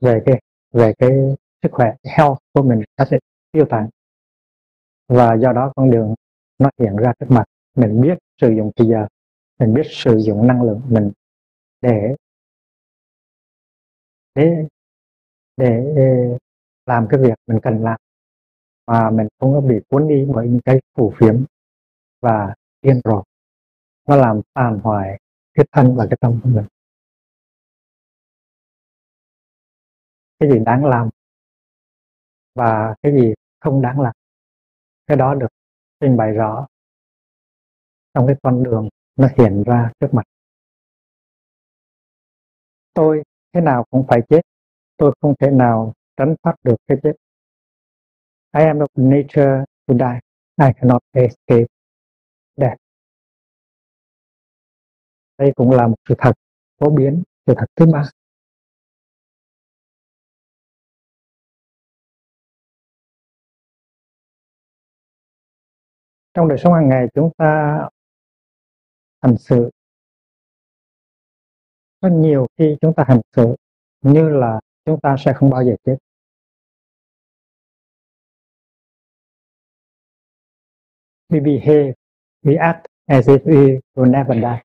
về 0.00 0.22
cái 0.26 0.40
về 0.72 0.92
cái 0.98 1.10
sức 1.62 1.68
khỏe, 1.72 1.94
cái 2.02 2.14
health 2.16 2.38
của 2.52 2.62
mình 2.62 2.82
nó 2.98 3.04
sẽ 3.10 3.18
tiêu 3.52 3.66
tan 3.70 3.88
và 5.08 5.34
do 5.34 5.52
đó 5.52 5.72
con 5.76 5.90
đường 5.90 6.14
nó 6.58 6.70
hiện 6.78 6.96
ra 6.96 7.12
trước 7.20 7.26
mặt. 7.28 7.44
Mình 7.76 8.00
biết 8.00 8.18
sử 8.40 8.50
dụng 8.56 8.70
thời 8.76 8.86
giờ, 8.86 9.06
mình 9.58 9.74
biết 9.74 9.82
sử 9.86 10.18
dụng 10.18 10.46
năng 10.46 10.62
lượng 10.62 10.80
mình 10.88 11.12
để 11.80 12.14
để 14.34 14.66
để 15.60 15.94
làm 16.86 17.06
cái 17.10 17.20
việc 17.20 17.34
mình 17.46 17.58
cần 17.62 17.82
làm. 17.82 18.00
Mà 18.86 19.10
mình 19.10 19.28
không 19.40 19.52
có 19.52 19.60
bị 19.60 19.76
cuốn 19.88 20.08
đi 20.08 20.26
bởi 20.34 20.48
những 20.48 20.60
cái 20.64 20.80
phù 20.96 21.12
phiếm 21.16 21.44
và 22.20 22.54
điên 22.82 23.00
rồ. 23.04 23.22
Nó 24.08 24.16
làm 24.16 24.40
tàn 24.54 24.78
hoại 24.82 25.20
cái 25.54 25.66
thân 25.72 25.96
và 25.96 26.06
cái 26.10 26.16
tâm 26.20 26.40
của 26.42 26.48
mình. 26.48 26.64
Cái 30.38 30.50
gì 30.50 30.58
đáng 30.64 30.84
làm 30.84 31.08
và 32.54 32.94
cái 33.02 33.12
gì 33.12 33.34
không 33.60 33.82
đáng 33.82 34.00
làm, 34.00 34.12
cái 35.06 35.16
đó 35.16 35.34
được 35.34 35.48
trình 36.00 36.16
bày 36.16 36.32
rõ 36.32 36.66
trong 38.14 38.26
cái 38.26 38.36
con 38.42 38.62
đường 38.62 38.88
nó 39.16 39.28
hiện 39.38 39.62
ra 39.66 39.92
trước 40.00 40.14
mặt. 40.14 40.22
Tôi 42.94 43.22
thế 43.52 43.60
nào 43.60 43.84
cũng 43.90 44.06
phải 44.08 44.20
chết 44.28 44.40
tôi 45.00 45.12
không 45.20 45.34
thể 45.40 45.50
nào 45.50 45.92
tránh 46.16 46.34
thoát 46.42 46.54
được 46.62 46.76
cái 46.86 46.98
chết. 47.02 47.12
I 48.58 48.64
am 48.64 48.78
of 48.78 48.86
nature 48.94 49.64
to 49.86 49.94
die. 49.94 50.20
I 50.66 50.72
cannot 50.76 51.02
escape 51.12 51.66
death. 52.56 52.76
Đây 55.38 55.52
cũng 55.56 55.70
là 55.70 55.86
một 55.86 55.94
sự 56.08 56.14
thật 56.18 56.32
phổ 56.78 56.90
biến, 56.90 57.22
sự 57.46 57.54
thật 57.56 57.66
thứ 57.76 57.86
ba. 57.92 58.02
Trong 66.34 66.48
đời 66.48 66.58
sống 66.58 66.74
hàng 66.74 66.88
ngày, 66.88 67.06
chúng 67.14 67.30
ta 67.36 67.78
hành 69.22 69.36
sự 69.38 69.70
có 72.00 72.08
nhiều 72.08 72.46
khi 72.58 72.76
chúng 72.80 72.94
ta 72.96 73.04
hành 73.08 73.20
sự 73.36 73.56
như 74.02 74.28
là 74.28 74.60
chúng 74.90 75.00
ta 75.00 75.16
sẽ 75.18 75.32
không 75.36 75.50
bao 75.50 75.64
giờ 75.64 75.76
chết. 75.84 75.96
We 81.28 81.44
behave 81.44 81.92
we 82.42 82.58
act 82.60 82.84
as 83.06 83.28
if 83.28 83.38
we 83.38 83.80
will 83.94 84.10
never 84.10 84.36
die. 84.36 84.62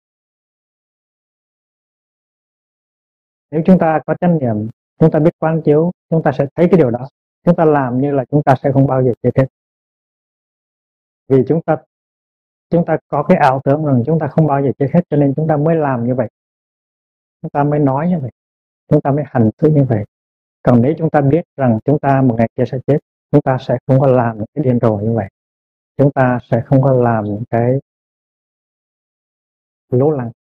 Nếu 3.51 3.61
chúng 3.65 3.77
ta 3.79 3.99
có 4.05 4.15
trách 4.21 4.31
niệm, 4.41 4.69
chúng 4.99 5.11
ta 5.11 5.19
biết 5.19 5.31
quán 5.39 5.61
chiếu, 5.65 5.91
chúng 6.09 6.23
ta 6.23 6.31
sẽ 6.37 6.45
thấy 6.55 6.67
cái 6.71 6.77
điều 6.77 6.91
đó. 6.91 7.07
Chúng 7.43 7.55
ta 7.55 7.65
làm 7.65 8.01
như 8.01 8.11
là 8.11 8.25
chúng 8.31 8.43
ta 8.43 8.55
sẽ 8.63 8.71
không 8.73 8.87
bao 8.87 9.03
giờ 9.03 9.11
chết 9.23 9.31
hết. 9.37 9.47
Vì 11.27 11.37
chúng 11.47 11.61
ta 11.61 11.77
chúng 12.69 12.85
ta 12.85 12.97
có 13.07 13.23
cái 13.23 13.37
ảo 13.37 13.61
tưởng 13.63 13.85
rằng 13.85 14.03
chúng 14.05 14.19
ta 14.19 14.27
không 14.27 14.47
bao 14.47 14.61
giờ 14.63 14.71
chết 14.79 14.87
hết, 14.93 15.01
cho 15.09 15.17
nên 15.17 15.33
chúng 15.35 15.47
ta 15.47 15.57
mới 15.57 15.75
làm 15.75 16.07
như 16.07 16.15
vậy. 16.15 16.29
Chúng 17.41 17.51
ta 17.51 17.63
mới 17.63 17.79
nói 17.79 18.09
như 18.09 18.19
vậy. 18.19 18.31
Chúng 18.87 19.01
ta 19.01 19.11
mới 19.11 19.23
hành 19.27 19.49
xử 19.57 19.69
như 19.69 19.85
vậy 19.89 20.05
còn 20.65 20.81
nếu 20.81 20.93
chúng 20.97 21.09
ta 21.09 21.21
biết 21.21 21.41
rằng 21.57 21.79
chúng 21.85 21.99
ta 21.99 22.21
một 22.21 22.35
ngày 22.37 22.49
kia 22.55 22.63
sẽ 22.71 22.77
chết, 22.87 22.97
chúng 23.31 23.41
ta 23.41 23.57
sẽ 23.59 23.77
không 23.87 23.99
có 23.99 24.07
làm 24.07 24.37
cái 24.53 24.63
điên 24.63 24.79
rồ 24.81 24.97
như 24.97 25.13
vậy. 25.15 25.29
Chúng 25.97 26.11
ta 26.11 26.39
sẽ 26.51 26.61
không 26.65 26.81
có 26.81 26.93
làm 26.93 27.23
những 27.23 27.43
cái 27.49 27.73
lố 29.89 30.11
lăng. 30.11 30.31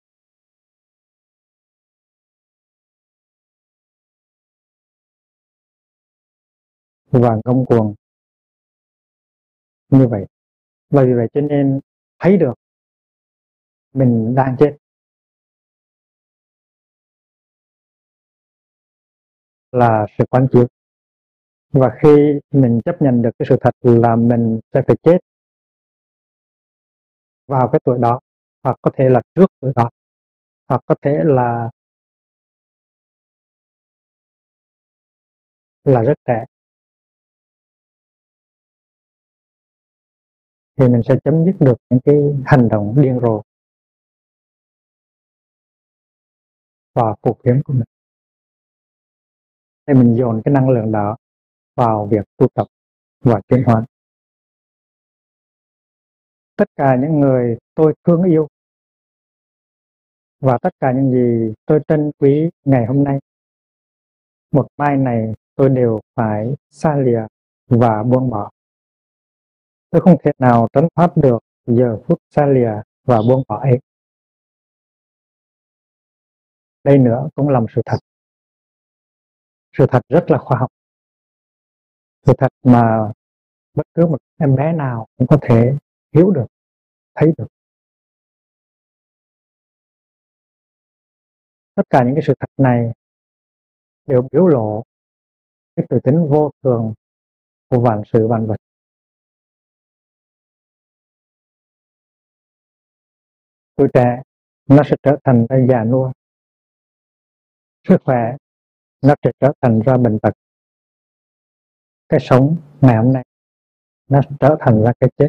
Và 7.11 7.37
ngông 7.45 7.67
cuồng 7.67 7.95
như 9.89 10.09
vậy. 10.09 10.27
Bởi 10.91 11.07
vì 11.07 11.13
vậy 11.15 11.29
cho 11.35 11.41
nên 11.41 11.81
thấy 12.19 12.37
được 12.37 12.55
mình 13.93 14.35
đang 14.35 14.57
chết. 14.59 14.77
Là 19.75 20.07
sự 20.19 20.25
quán 20.31 20.47
chiếu. 20.53 20.67
Và 21.73 21.91
khi 22.03 22.41
mình 22.53 22.81
chấp 22.85 23.03
nhận 23.03 23.23
được 23.23 23.31
cái 23.39 23.47
sự 23.51 23.57
thật 23.61 23.75
là 23.83 24.17
mình 24.17 24.61
sẽ 24.75 24.83
phải 24.87 24.97
chết 25.03 25.19
vào 27.47 27.69
cái 27.73 27.81
tuổi 27.85 27.99
đó, 28.01 28.21
hoặc 28.63 28.77
có 28.83 28.91
thể 28.97 29.09
là 29.09 29.21
trước 29.35 29.47
tuổi 29.61 29.73
đó, 29.77 29.91
hoặc 30.69 30.83
có 30.87 30.95
thể 31.03 31.19
là 31.25 31.71
là 35.85 36.03
rất 36.03 36.15
trẻ. 36.27 36.45
Thì 40.81 40.89
mình 40.89 41.01
sẽ 41.09 41.15
chấm 41.25 41.45
dứt 41.45 41.53
được 41.61 41.77
những 41.91 42.01
cái 42.05 42.17
hành 42.47 42.69
động 42.69 42.95
điên 43.03 43.21
rồ 43.23 43.43
và 46.95 47.15
cuộc 47.21 47.39
hiếm 47.45 47.63
của 47.65 47.73
mình 47.73 47.94
thì 49.87 49.95
mình 49.95 50.17
dồn 50.17 50.43
cái 50.45 50.55
năng 50.55 50.69
lượng 50.69 50.93
đó 50.93 51.17
vào 51.77 52.07
việc 52.07 52.25
tu 52.37 52.49
tập 52.55 52.67
và 53.21 53.41
chuyển 53.49 53.63
hóa. 53.65 53.85
Tất 56.57 56.69
cả 56.77 56.97
những 56.97 57.21
người 57.21 57.59
tôi 57.75 57.95
thương 58.05 58.23
yêu 58.23 58.49
và 60.41 60.59
tất 60.63 60.71
cả 60.81 60.93
những 60.93 61.11
gì 61.11 61.55
tôi 61.67 61.81
trân 61.89 62.11
quý 62.19 62.51
ngày 62.65 62.87
hôm 62.87 63.05
nay, 63.05 63.19
một 64.51 64.67
mai 64.77 64.97
này 64.97 65.35
tôi 65.55 65.69
đều 65.69 66.01
phải 66.15 66.55
xa 66.71 66.97
lìa 66.97 67.27
và 67.67 68.03
buông 68.03 68.31
bỏ. 68.31 68.51
Tôi 69.91 70.01
không 70.03 70.17
thể 70.25 70.31
nào 70.39 70.69
tránh 70.73 70.89
thoát 70.95 71.17
được 71.17 71.39
giờ 71.67 71.99
phút 72.07 72.19
xa 72.31 72.47
lìa 72.47 72.73
và 73.05 73.19
buông 73.29 73.43
bỏ 73.49 73.61
ấy. 73.61 73.79
Đây 76.85 76.99
nữa 76.99 77.29
cũng 77.35 77.49
là 77.49 77.61
một 77.61 77.67
sự 77.75 77.83
thật 77.87 77.99
sự 79.79 79.87
thật 79.91 80.01
rất 80.09 80.25
là 80.29 80.39
khoa 80.39 80.59
học. 80.59 80.71
Sự 82.27 82.33
thật 82.39 82.49
mà 82.63 83.13
bất 83.75 83.87
cứ 83.95 84.07
một 84.07 84.19
em 84.37 84.57
bé 84.57 84.73
nào 84.73 85.07
cũng 85.17 85.27
có 85.27 85.39
thể 85.43 85.77
hiểu 86.13 86.31
được, 86.31 86.47
thấy 87.15 87.33
được. 87.39 87.47
Tất 91.75 91.83
cả 91.91 92.05
những 92.05 92.15
cái 92.15 92.25
sự 92.27 92.35
thật 92.41 92.51
này 92.57 92.93
đều 94.07 94.29
biểu 94.33 94.47
lộ 94.47 94.83
cái 95.77 95.87
tự 95.89 95.99
tính 96.05 96.27
vô 96.31 96.51
thường 96.63 96.95
của 97.69 97.81
vạn 97.81 98.03
sự 98.13 98.29
vạn 98.29 98.47
vật. 98.47 98.57
Tuổi 103.77 103.89
trẻ, 103.95 104.23
nó 104.67 104.83
sẽ 104.87 104.97
trở 105.03 105.17
thành 105.25 105.47
già 105.69 105.85
nua 105.85 106.13
sức 107.89 107.97
khỏe 108.05 108.37
nó 109.05 109.15
sẽ 109.23 109.31
trở 109.41 109.53
thành 109.61 109.81
ra 109.87 109.97
bệnh 109.97 110.19
tật 110.19 110.35
cái 112.09 112.21
sống 112.21 112.57
ngày 112.81 112.97
hôm 112.97 113.13
nay, 113.13 113.25
nó 114.11 114.21
trở 114.41 114.57
thành 114.61 114.83
ra 114.83 114.93
cái 115.01 115.11
chết 115.17 115.29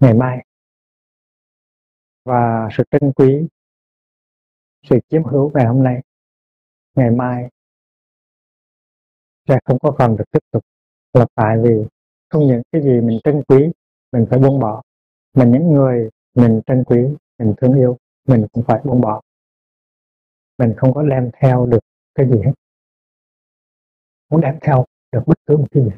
ngày 0.00 0.14
mai. 0.14 0.46
Và 2.24 2.68
sự 2.76 2.84
trân 2.90 3.12
quý, 3.16 3.48
sự 4.82 4.98
chiếm 5.08 5.24
hữu 5.24 5.50
ngày 5.54 5.66
hôm 5.66 5.82
nay, 5.82 6.02
ngày 6.94 7.10
mai 7.10 7.48
sẽ 9.48 9.58
không 9.64 9.78
có 9.78 9.90
còn 9.98 10.16
được 10.16 10.24
tiếp 10.30 10.40
tục. 10.50 10.62
Là 11.12 11.26
tại 11.34 11.56
vì 11.62 11.84
không 12.28 12.46
những 12.46 12.62
cái 12.72 12.82
gì 12.82 13.00
mình 13.00 13.18
trân 13.24 13.42
quý, 13.48 13.70
mình 14.12 14.26
phải 14.30 14.38
buông 14.38 14.60
bỏ, 14.60 14.82
mà 15.34 15.44
những 15.44 15.72
người 15.74 16.10
mình 16.34 16.60
trân 16.66 16.84
quý, 16.84 16.98
mình 17.38 17.54
thương 17.56 17.74
yêu, 17.74 17.98
mình 18.24 18.46
cũng 18.52 18.64
phải 18.64 18.80
buông 18.84 19.00
bỏ. 19.00 19.20
Mình 20.58 20.74
không 20.76 20.94
có 20.94 21.02
đem 21.02 21.30
theo 21.40 21.66
được 21.66 21.80
cái 22.14 22.26
gì 22.30 22.42
hết 22.44 22.52
muốn 24.28 24.40
đem 24.40 24.58
theo 24.62 24.84
được 25.12 25.22
bất 25.26 25.38
cứ 25.46 25.56
một 25.56 25.66
cái 25.70 25.82
gì. 25.82 25.90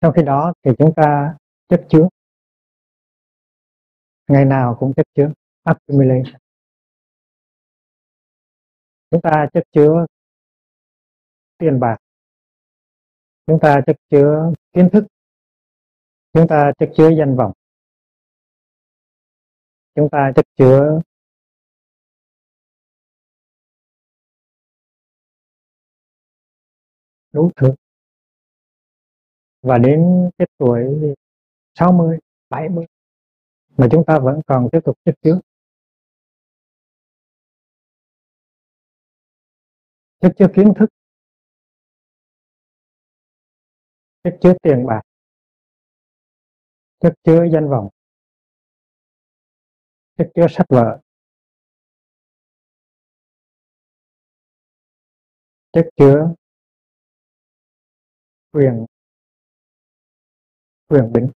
Trong 0.00 0.12
khi 0.16 0.22
đó 0.22 0.52
thì 0.62 0.70
chúng 0.78 0.92
ta 0.96 1.36
chất 1.68 1.86
chứa. 1.88 2.08
Ngày 4.28 4.44
nào 4.44 4.76
cũng 4.80 4.92
chất 4.96 5.06
chứa 5.14 5.32
accumulation. 5.62 6.40
Chúng 9.10 9.20
ta 9.22 9.46
chất 9.52 9.64
chứa 9.72 10.06
tiền 11.58 11.80
bạc. 11.80 11.96
Chúng 13.46 13.58
ta 13.62 13.80
chất 13.86 13.96
chứa 14.10 14.52
kiến 14.72 14.88
thức. 14.92 15.04
Chúng 16.32 16.46
ta 16.48 16.72
chất 16.78 16.92
chứa 16.96 17.10
danh 17.18 17.36
vọng. 17.36 17.52
Chúng 19.94 20.08
ta 20.12 20.32
chất 20.36 20.46
chứa 20.56 21.00
đủ 27.32 27.50
thứ 27.56 27.74
và 29.62 29.78
đến 29.78 30.30
cái 30.38 30.46
tuổi 30.58 31.14
60, 31.74 32.18
70 32.50 32.86
mà 33.76 33.88
chúng 33.90 34.04
ta 34.06 34.18
vẫn 34.18 34.40
còn 34.46 34.68
tiếp 34.72 34.80
tục 34.84 34.98
chất 35.04 35.14
chứa 35.22 35.40
chất 40.22 40.32
chứa 40.38 40.46
kiến 40.54 40.72
thức. 40.78 40.86
Chất 44.24 44.38
chứa 44.42 44.54
tiền 44.62 44.86
bạc. 44.86 45.02
Chất 47.00 47.14
chứa 47.24 47.44
danh 47.52 47.68
vọng. 47.70 47.88
Chất 50.18 50.30
chứa 50.34 50.46
sách 50.50 50.66
vở. 50.68 51.00
Chất 55.72 55.88
chứa 55.96 56.34
quyền 58.52 58.86
quyền 60.88 61.12
bính. 61.12 61.30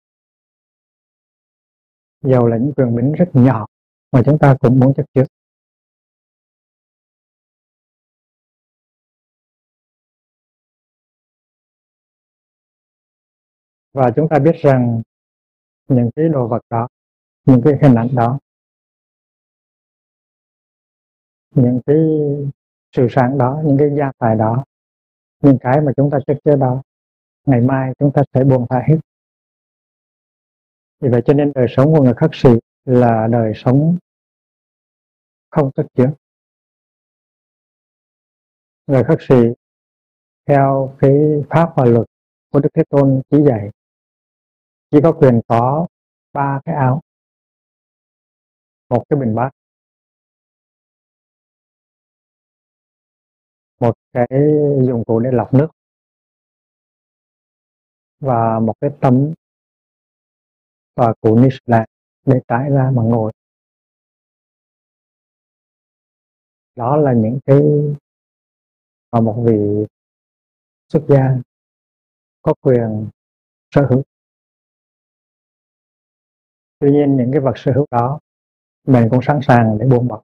Dầu 2.21 2.47
là 2.47 2.58
những 2.58 2.73
quyền 2.78 2.95
bính 2.95 3.12
rất 3.12 3.30
nhỏ 3.34 3.65
mà 4.12 4.21
chúng 4.25 4.38
ta 4.39 4.56
cũng 4.60 4.80
muốn 4.80 4.93
chấp 4.93 5.06
trước. 5.13 5.25
Và 13.93 14.12
chúng 14.15 14.28
ta 14.30 14.39
biết 14.39 14.56
rằng 14.62 15.01
những 15.88 16.10
cái 16.15 16.30
đồ 16.30 16.47
vật 16.47 16.62
đó, 16.69 16.88
những 17.45 17.62
cái 17.63 17.73
hình 17.82 17.95
ảnh 17.95 18.15
đó, 18.15 18.39
những 21.51 21.80
cái 21.86 21.97
sự 22.95 23.08
sáng 23.12 23.38
đó, 23.38 23.62
những 23.65 23.78
cái 23.80 23.89
gia 23.97 24.12
tài 24.17 24.36
đó, 24.36 24.63
những 25.41 25.58
cái 25.62 25.82
mà 25.82 25.91
chúng 25.97 26.10
ta 26.12 26.17
chất 26.28 26.38
chứa 26.45 26.56
đó 26.56 26.82
ngày 27.45 27.62
mai 27.62 27.93
chúng 27.99 28.12
ta 28.13 28.21
sẽ 28.34 28.43
buông 28.43 28.65
thả 28.69 28.81
hết. 28.88 28.97
Vì 30.99 31.10
vậy 31.10 31.21
cho 31.25 31.34
nên 31.34 31.51
đời 31.55 31.67
sống 31.69 31.93
của 31.93 32.03
người 32.03 32.13
khắc 32.17 32.29
sĩ 32.34 32.49
là 32.86 33.27
đời 33.31 33.53
sống 33.55 33.97
không 35.49 35.71
tất 35.75 35.84
chứa 35.93 36.12
người 38.88 39.03
khắc 39.03 39.17
sĩ 39.21 39.36
theo 40.45 40.95
cái 40.99 41.12
pháp 41.49 41.73
và 41.75 41.86
luật 41.86 42.08
của 42.51 42.60
đức 42.60 42.69
thế 42.73 42.84
tôn 42.89 43.21
chỉ 43.29 43.38
dạy, 43.47 43.69
chỉ 44.91 44.97
có 45.03 45.12
quyền 45.12 45.41
có 45.47 45.88
ba 46.34 46.60
cái 46.65 46.75
áo, 46.75 47.01
một 48.89 49.03
cái 49.10 49.19
bình 49.19 49.36
bát, 49.36 49.49
một 53.79 53.95
cái 54.13 54.27
dụng 54.88 55.03
cụ 55.08 55.19
để 55.19 55.29
lọc 55.34 55.53
nước 55.53 55.67
và 58.19 58.60
một 58.60 58.73
cái 58.82 58.89
tấm 59.01 59.34
và 60.95 61.13
cụ 61.21 61.39
ni 61.39 61.47
là 61.65 61.86
để 62.25 62.39
trải 62.47 62.69
ra 62.69 62.91
mà 62.93 63.04
ngồi. 63.04 63.32
Đó 66.75 66.97
là 66.97 67.13
những 67.13 67.39
cái 67.45 67.62
mà 69.12 69.21
một 69.21 69.43
vị 69.45 69.86
xuất 70.89 71.04
gia 71.10 71.38
có 72.41 72.54
quyền 72.62 73.10
sở 73.71 73.88
hữu. 73.89 74.04
Tuy 76.80 76.91
nhiên 76.91 77.17
những 77.17 77.30
cái 77.32 77.41
vật 77.41 77.54
sở 77.56 77.71
hữu 77.75 77.86
đó 77.91 78.19
mình 78.88 79.08
cũng 79.12 79.19
sẵn 79.23 79.39
sàng 79.47 79.78
để 79.80 79.86
buông 79.88 80.08
bỏ. 80.08 80.21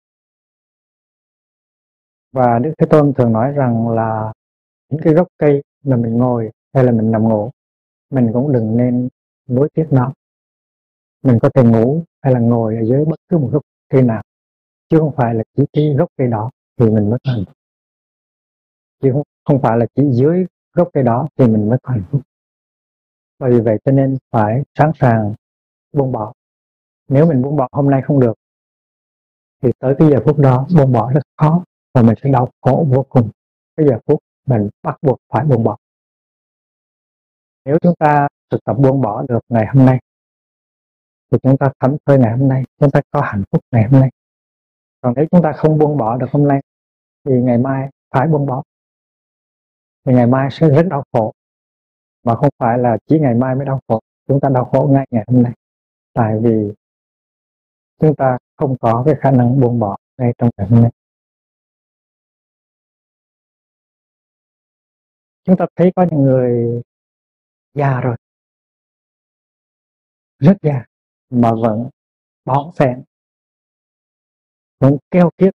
Và 2.32 2.60
Đức 2.60 2.74
Thế 2.78 2.88
Tôn 2.90 3.14
thường 3.14 3.34
nói 3.34 3.52
rằng 3.52 3.90
là 3.90 4.34
những 4.90 5.02
cái 5.04 5.14
gốc 5.14 5.28
cây 5.38 5.64
mà 5.84 5.96
mình 5.96 6.18
ngồi 6.18 6.52
hay 6.74 6.84
là 6.84 6.92
mình 6.92 7.12
nằm 7.12 7.24
ngủ 7.24 7.52
mình 8.12 8.30
cũng 8.34 8.52
đừng 8.52 8.78
nên 8.78 9.10
nối 9.47 9.69
tiếc 9.74 9.88
nó. 9.91 10.13
Mình 11.24 11.39
có 11.41 11.50
thể 11.56 11.63
ngủ 11.63 12.04
hay 12.21 12.34
là 12.34 12.39
ngồi 12.39 12.76
ở 12.76 12.84
dưới 12.84 13.06
bất 13.06 13.19
cứ 13.30 13.38
một 13.38 13.50
gốc 13.52 13.62
cây 13.89 14.02
nào 14.02 14.24
chứ 14.89 14.97
không 15.00 15.13
phải 15.15 15.36
là 15.36 15.43
chỉ 15.58 15.63
cái 15.74 15.93
gốc 15.97 16.10
cây 16.17 16.28
đó 16.28 16.50
thì 16.78 16.89
mình 16.89 17.10
mới 17.10 17.19
hạnh 17.24 17.43
phúc. 17.45 17.56
Chứ 19.02 19.10
không, 19.13 19.24
không 19.45 19.62
phải 19.62 19.78
là 19.78 19.86
chỉ 19.95 20.04
dưới 20.12 20.45
gốc 20.74 20.89
cây 20.93 21.04
đó 21.04 21.28
thì 21.38 21.47
mình 21.47 21.69
mới 21.69 21.78
hạnh 21.84 22.04
phúc. 22.12 22.21
Bởi 23.39 23.52
vì 23.52 23.62
vậy 23.62 23.78
cho 23.86 23.91
nên 23.91 24.17
phải 24.32 24.63
sẵn 24.76 24.91
sàng 25.00 25.34
buông 25.93 26.12
bỏ. 26.12 26.34
Nếu 27.08 27.26
mình 27.26 27.41
buông 27.41 27.56
bỏ 27.56 27.67
hôm 27.71 27.89
nay 27.89 28.02
không 28.02 28.19
được 28.19 28.34
thì 29.62 29.71
tới 29.80 29.95
cái 30.00 30.10
giờ 30.12 30.19
phút 30.26 30.39
đó 30.39 30.67
buông 30.78 30.91
bỏ 30.91 31.12
rất 31.12 31.21
khó 31.38 31.63
và 31.93 32.02
mình 32.02 32.15
sẽ 32.24 32.30
đau 32.30 32.50
khổ 32.62 32.86
vô 32.89 33.06
cùng. 33.10 33.30
Cái 33.76 33.88
giờ 33.89 34.00
phút 34.06 34.19
mình 34.47 34.69
bắt 34.84 34.97
buộc 35.02 35.17
phải 35.34 35.45
buông 35.45 35.63
bỏ 35.63 35.78
nếu 37.65 37.78
chúng 37.82 37.93
ta 38.00 38.28
thực 38.50 38.63
tập 38.65 38.74
buông 38.74 39.02
bỏ 39.02 39.24
được 39.30 39.39
ngày 39.50 39.65
hôm 39.74 39.86
nay, 39.86 40.00
thì 41.32 41.38
chúng 41.43 41.58
ta 41.58 41.71
thấm 41.80 41.97
thơi 42.06 42.17
ngày 42.17 42.38
hôm 42.38 42.47
nay, 42.47 42.63
chúng 42.78 42.91
ta 42.91 43.02
có 43.12 43.21
hạnh 43.21 43.43
phúc 43.52 43.62
ngày 43.71 43.84
hôm 43.84 44.02
nay. 44.02 44.10
Còn 45.02 45.13
nếu 45.15 45.26
chúng 45.32 45.41
ta 45.43 45.52
không 45.54 45.78
buông 45.78 45.97
bỏ 45.97 46.17
được 46.17 46.28
hôm 46.32 46.47
nay, 46.47 46.62
thì 47.26 47.32
ngày 47.41 47.58
mai 47.58 47.89
phải 48.12 48.28
buông 48.28 48.45
bỏ. 48.45 48.63
Thì 50.06 50.13
ngày 50.13 50.28
mai 50.28 50.50
sẽ 50.52 50.69
rất 50.69 50.86
đau 50.89 51.04
khổ. 51.12 51.34
Mà 52.24 52.36
không 52.36 52.50
phải 52.58 52.78
là 52.78 52.97
chỉ 53.08 53.19
ngày 53.19 53.36
mai 53.36 53.56
mới 53.56 53.65
đau 53.65 53.80
khổ, 53.88 54.00
chúng 54.28 54.39
ta 54.39 54.50
đau 54.50 54.65
khổ 54.65 54.89
ngay 54.93 55.08
ngày 55.12 55.24
hôm 55.28 55.43
nay. 55.43 55.54
Tại 56.13 56.39
vì 56.43 56.74
chúng 58.00 58.15
ta 58.15 58.38
không 58.58 58.76
có 58.80 59.04
cái 59.06 59.15
khả 59.19 59.32
năng 59.32 59.60
buông 59.60 59.80
bỏ 59.80 59.97
ngay 60.17 60.34
trong 60.38 60.50
ngày 60.58 60.67
hôm 60.67 60.82
nay. 60.82 60.91
Chúng 65.43 65.58
ta 65.58 65.65
thấy 65.76 65.91
có 65.95 66.06
những 66.12 66.21
người 66.21 66.82
già 67.74 68.02
rồi. 68.02 68.16
Rất 70.38 70.58
già. 70.62 70.86
Mà 71.30 71.52
vẫn 71.62 71.90
bón 72.46 72.72
phèn. 72.76 73.04
Vẫn 74.80 74.98
keo 75.12 75.30
kiết 75.38 75.54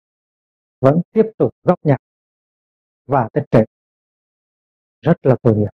vẫn 0.80 1.02
tiếp 1.12 1.26
tục 1.38 1.52
góp 1.64 1.80
nhặt. 1.84 2.02
Và 3.06 3.30
tích 3.34 3.44
trữ. 3.52 3.64
Rất 5.02 5.26
là 5.26 5.36
tội 5.44 5.56
nghiệp 5.56 5.70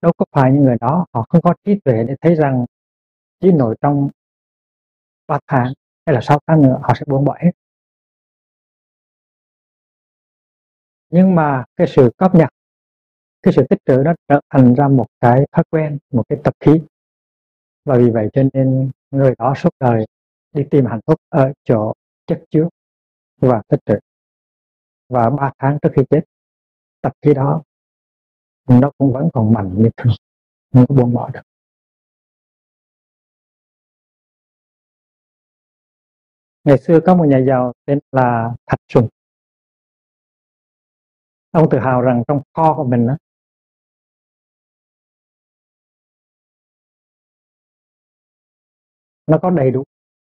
đâu 0.00 0.12
có 0.16 0.24
phải 0.32 0.52
những 0.52 0.62
người 0.62 0.76
đó, 0.80 1.06
họ 1.12 1.26
không 1.28 1.42
có 1.42 1.54
trí 1.64 1.80
tuệ 1.84 2.04
để 2.08 2.14
thấy 2.20 2.34
rằng 2.34 2.66
chỉ 3.40 3.52
nổi 3.52 3.76
trong 3.80 4.08
ba 5.26 5.38
tháng 5.46 5.72
hay 6.06 6.14
là 6.14 6.20
sáu 6.22 6.38
tháng 6.46 6.62
nữa 6.62 6.80
họ 6.82 6.94
sẽ 6.94 7.04
buông 7.06 7.24
bỏ 7.24 7.36
hết. 7.40 7.50
Nhưng 11.10 11.34
mà 11.34 11.64
cái 11.76 11.86
sự 11.86 12.10
góp 12.18 12.34
nhặt 12.34 12.50
cái 13.42 13.52
sự 13.56 13.62
tích 13.70 13.78
trữ 13.86 14.02
nó 14.04 14.14
trở 14.28 14.40
thành 14.50 14.74
ra 14.74 14.88
một 14.88 15.06
cái 15.20 15.46
thói 15.52 15.64
quen 15.70 15.98
một 16.12 16.22
cái 16.28 16.38
tập 16.44 16.54
khí. 16.60 16.80
Và 17.84 17.98
vì 17.98 18.10
vậy 18.10 18.28
cho 18.32 18.42
nên 18.52 18.90
người 19.10 19.34
đó 19.38 19.54
suốt 19.56 19.70
đời 19.80 20.06
đi 20.52 20.64
tìm 20.70 20.86
hạnh 20.86 21.00
phúc 21.06 21.20
ở 21.28 21.52
chỗ 21.64 21.92
chất 22.26 22.44
chứa 22.50 22.68
và 23.36 23.62
tích 23.68 23.80
trữ. 23.86 23.94
Và 25.08 25.30
ba 25.30 25.52
tháng 25.58 25.78
trước 25.82 25.88
khi 25.96 26.02
chết 26.10 26.20
tập 27.00 27.12
khí 27.22 27.34
đó 27.34 27.62
nó 28.68 28.90
cũng 28.98 29.12
vẫn 29.12 29.28
còn 29.32 29.52
mạnh 29.52 29.74
như 29.76 29.90
thường 29.96 30.12
không 30.72 30.86
có 30.88 30.94
buông 30.94 31.14
bỏ 31.14 31.30
được. 31.30 31.40
Ngày 36.64 36.78
xưa 36.78 37.00
có 37.06 37.14
một 37.14 37.24
nhà 37.24 37.38
giàu 37.48 37.72
tên 37.84 37.98
là 38.12 38.54
Thạch 38.66 38.80
Sùng. 38.88 39.08
Ông 41.50 41.68
tự 41.70 41.78
hào 41.78 42.00
rằng 42.00 42.22
trong 42.28 42.42
kho 42.54 42.74
của 42.74 42.84
mình 42.84 43.06
đó, 43.06 43.16
nó 49.28 49.38
có 49.38 49.50
đầy 49.50 49.70
đủ 49.70 49.84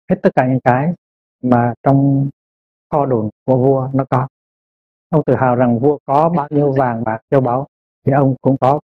hết 0.09 0.15
tất 0.23 0.29
cả 0.35 0.47
những 0.47 0.59
cái 0.63 0.93
mà 1.41 1.73
trong 1.83 2.29
kho 2.89 3.05
đồn 3.05 3.29
của 3.45 3.57
vua 3.57 3.89
nó 3.93 4.05
có. 4.09 4.27
Ông 5.09 5.21
tự 5.25 5.35
hào 5.35 5.55
rằng 5.55 5.79
vua 5.79 5.97
có 6.05 6.29
bao 6.29 6.47
nhiêu 6.51 6.71
vàng 6.77 7.03
bạc 7.03 7.21
châu 7.29 7.41
báu 7.41 7.67
thì 8.05 8.11
ông 8.11 8.35
cũng 8.41 8.57
có 8.61 8.79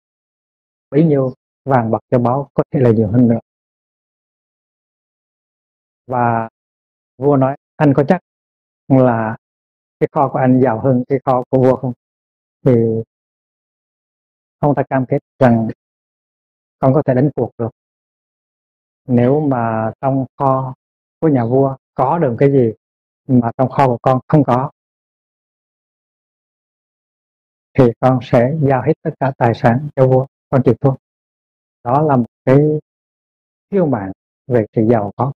bấy 0.90 1.04
nhiêu 1.04 1.34
vàng 1.64 1.90
bạc 1.90 1.98
châu 2.10 2.20
báu 2.20 2.48
có 2.54 2.62
thể 2.70 2.80
là 2.80 2.90
nhiều 2.90 3.08
hơn 3.08 3.28
nữa. 3.28 3.38
Và 6.06 6.48
vua 7.18 7.36
nói 7.36 7.56
anh 7.76 7.94
có 7.94 8.04
chắc 8.08 8.20
là 8.88 9.36
cái 10.00 10.08
kho 10.12 10.28
của 10.32 10.38
anh 10.38 10.60
giàu 10.62 10.80
hơn 10.80 11.04
cái 11.08 11.18
kho 11.24 11.42
của 11.50 11.58
vua 11.58 11.76
không? 11.76 11.92
Thì 12.66 12.72
ông 14.58 14.74
ta 14.74 14.82
cam 14.90 15.06
kết 15.06 15.18
rằng 15.38 15.68
con 16.78 16.94
có 16.94 17.02
thể 17.06 17.14
đánh 17.14 17.30
cuộc 17.36 17.50
được 17.58 17.70
nếu 19.10 19.40
mà 19.40 19.92
trong 20.00 20.26
kho 20.36 20.74
của 21.20 21.28
nhà 21.28 21.44
vua 21.44 21.76
có 21.94 22.18
được 22.18 22.36
cái 22.38 22.52
gì 22.52 22.72
mà 23.28 23.50
trong 23.58 23.68
kho 23.68 23.86
của 23.86 23.98
con 24.02 24.20
không 24.28 24.44
có, 24.44 24.70
thì 27.78 27.84
con 28.00 28.18
sẽ 28.22 28.52
giao 28.62 28.82
hết 28.82 28.92
tất 29.02 29.10
cả 29.20 29.32
tài 29.38 29.54
sản 29.54 29.88
cho 29.96 30.06
vua, 30.06 30.26
con 30.50 30.62
chịu 30.64 30.74
thua. 30.80 30.94
Đó 31.84 32.02
là 32.02 32.16
một 32.16 32.26
cái 32.44 32.58
khiêu 33.70 33.86
mạng 33.86 34.12
về 34.46 34.66
sự 34.72 34.82
giàu 34.90 35.12
có 35.16 35.32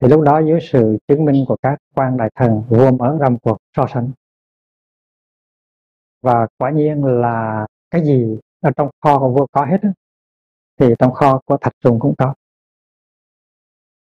thì 0.00 0.08
lúc 0.08 0.22
đó 0.22 0.38
dưới 0.38 0.58
sự 0.62 0.98
chứng 1.08 1.24
minh 1.24 1.44
của 1.48 1.56
các 1.62 1.78
quan 1.94 2.16
đại 2.16 2.30
thần, 2.34 2.62
vua 2.68 2.90
mở 2.90 3.16
ra 3.20 3.28
một 3.28 3.38
cuộc 3.42 3.58
so 3.76 3.86
sánh. 3.94 4.10
Và 6.22 6.46
quả 6.58 6.70
nhiên 6.70 7.04
là 7.04 7.66
cái 7.90 8.04
gì 8.04 8.38
ở 8.60 8.70
trong 8.76 8.90
kho 9.00 9.18
của 9.18 9.28
vua 9.28 9.46
có 9.52 9.64
hết 9.64 9.78
thì 10.78 10.94
trong 10.98 11.12
kho 11.12 11.40
của 11.44 11.56
thạch 11.56 11.72
sùng 11.84 12.00
cũng 12.00 12.14
có. 12.18 12.34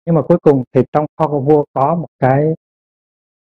Nhưng 0.04 0.14
mà 0.14 0.22
cuối 0.28 0.38
cùng 0.42 0.64
thì 0.72 0.82
trong 0.92 1.06
kho 1.16 1.28
của 1.28 1.40
vua 1.40 1.64
có 1.72 1.94
một 1.94 2.08
cái 2.18 2.54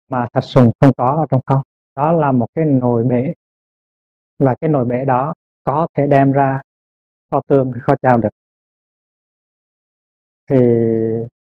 mà 0.09 0.29
thạch 0.33 0.45
sùng 0.45 0.73
không 0.81 0.93
có 0.97 1.07
ở 1.07 1.27
trong 1.31 1.41
kho. 1.47 1.63
Đó 1.97 2.13
là 2.13 2.33
một 2.33 2.47
cái 2.55 2.65
nồi 2.65 3.05
bể. 3.05 3.33
Và 4.39 4.55
cái 4.61 4.71
nồi 4.71 4.85
bể 4.85 5.05
đó 5.05 5.35
có 5.65 5.87
thể 5.95 6.07
đem 6.07 6.33
ra 6.33 6.61
kho 7.31 7.41
tương 7.47 7.73
kho 7.83 7.95
chào 8.03 8.19
được. 8.19 8.29
Thì 10.51 10.57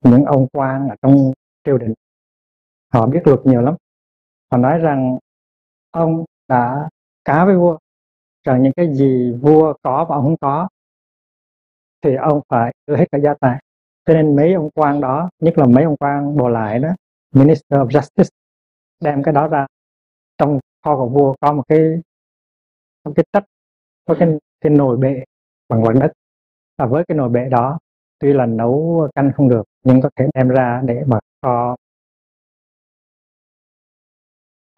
những 0.01 0.25
ông 0.25 0.47
quan 0.53 0.89
ở 0.89 0.97
trong 1.03 1.33
triều 1.65 1.79
đình, 1.79 1.95
họ 2.93 3.07
biết 3.07 3.21
luật 3.25 3.41
nhiều 3.45 3.61
lắm. 3.61 3.75
Họ 4.51 4.59
nói 4.59 4.79
rằng 4.79 5.19
ông 5.91 6.25
đã 6.49 6.89
cá 7.25 7.45
với 7.45 7.57
vua. 7.57 7.79
Rằng 8.45 8.63
những 8.63 8.73
cái 8.77 8.95
gì 8.95 9.33
vua 9.33 9.75
có 9.83 10.07
và 10.09 10.17
ông 10.17 10.25
không 10.25 10.37
có 10.41 10.69
thì 12.03 12.15
ông 12.15 12.41
phải 12.49 12.73
đưa 12.87 12.97
hết 12.97 13.05
cả 13.13 13.19
gia 13.19 13.35
tài. 13.35 13.63
Cho 14.07 14.15
nên 14.15 14.37
mấy 14.37 14.55
ông 14.55 14.71
quan 14.75 15.01
đó 15.01 15.31
nhất 15.43 15.59
là 15.59 15.67
mấy 15.67 15.85
ông 15.85 15.97
quan 15.97 16.37
bồ 16.37 16.49
lại 16.49 16.79
đó 16.79 16.89
minister 17.35 17.81
of 17.81 17.89
justice 17.89 18.31
đem 19.01 19.23
cái 19.23 19.35
đó 19.35 19.49
ra. 19.49 19.67
Trong 20.39 20.59
kho 20.85 20.97
của 20.97 21.09
vua 21.09 21.35
có 21.41 21.53
một 21.53 21.63
cái 21.69 21.81
một 23.05 23.13
cái 23.17 23.25
tách 23.33 23.45
có 24.05 24.15
cái, 24.19 24.29
cái 24.61 24.73
nồi 24.73 24.97
bệ 24.97 25.25
bằng 25.69 25.85
quần 25.85 26.01
đất 26.01 26.13
và 26.79 26.87
với 26.87 27.05
cái 27.09 27.17
nồi 27.17 27.29
bệ 27.29 27.49
đó 27.51 27.79
tuy 28.19 28.33
là 28.33 28.47
nấu 28.47 29.09
canh 29.15 29.33
không 29.37 29.49
được 29.49 29.65
nhưng 29.85 30.01
có 30.01 30.11
thể 30.17 30.27
đem 30.35 30.49
ra 30.49 30.83
để 30.85 31.03
mà 31.07 31.19
kho 31.43 31.77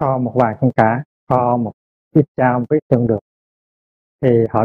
kho 0.01 0.19
một 0.19 0.33
vài 0.35 0.55
con 0.61 0.71
cá 0.77 1.05
kho 1.29 1.57
một 1.57 1.73
ít 2.15 2.25
chao 2.37 2.65
với 2.69 2.81
tương 2.89 3.07
được. 3.07 3.19
Thì 4.21 4.29
họ 4.51 4.65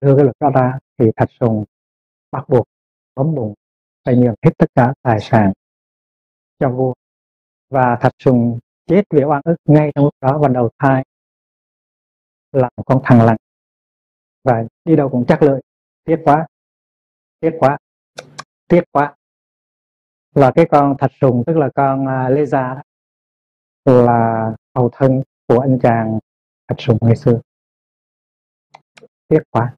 đưa 0.00 0.16
cái 0.16 0.24
luật 0.24 0.36
đó 0.40 0.50
ra 0.54 0.78
thì 0.98 1.10
thạch 1.16 1.30
sùng 1.40 1.64
bắt 2.30 2.44
buộc, 2.48 2.66
bấm 3.14 3.34
bụng, 3.34 3.54
phải 4.04 4.16
nhường 4.16 4.34
hết 4.42 4.50
tất 4.58 4.66
cả 4.74 4.94
tài 5.02 5.20
sản 5.20 5.52
cho 6.58 6.70
vua. 6.70 6.94
Và 7.70 7.98
thạch 8.00 8.12
sùng 8.18 8.58
chết 8.86 9.02
vì 9.10 9.24
oan 9.24 9.42
ức 9.44 9.56
ngay 9.64 9.92
trong 9.94 10.04
lúc 10.04 10.14
đó 10.20 10.38
và 10.42 10.48
đầu 10.48 10.70
thai 10.78 11.04
là 12.52 12.70
một 12.76 12.82
con 12.86 13.00
thằng 13.04 13.26
lằn. 13.26 13.36
Và 14.44 14.64
đi 14.84 14.96
đâu 14.96 15.08
cũng 15.08 15.24
chắc 15.28 15.42
lợi. 15.42 15.62
Tiếc 16.04 16.16
quá 16.24 16.46
tiếc 17.40 17.52
quá 17.58 17.78
tiếc 18.68 18.82
quá. 18.92 19.14
Và 20.34 20.52
cái 20.54 20.66
con 20.70 20.96
thạch 20.98 21.10
sùng, 21.20 21.42
tức 21.46 21.56
là 21.56 21.68
con 21.74 22.06
à, 22.06 22.28
lê 22.28 22.46
gia 22.46 22.82
là 23.84 24.52
hầu 24.74 24.90
thân 24.92 25.22
của 25.46 25.60
anh 25.60 25.78
chàng 25.82 26.18
thạch 26.68 26.80
sùng 26.80 26.98
ngày 27.00 27.16
xưa. 27.16 27.40
Tiếc 29.28 29.42
quá. 29.50 29.76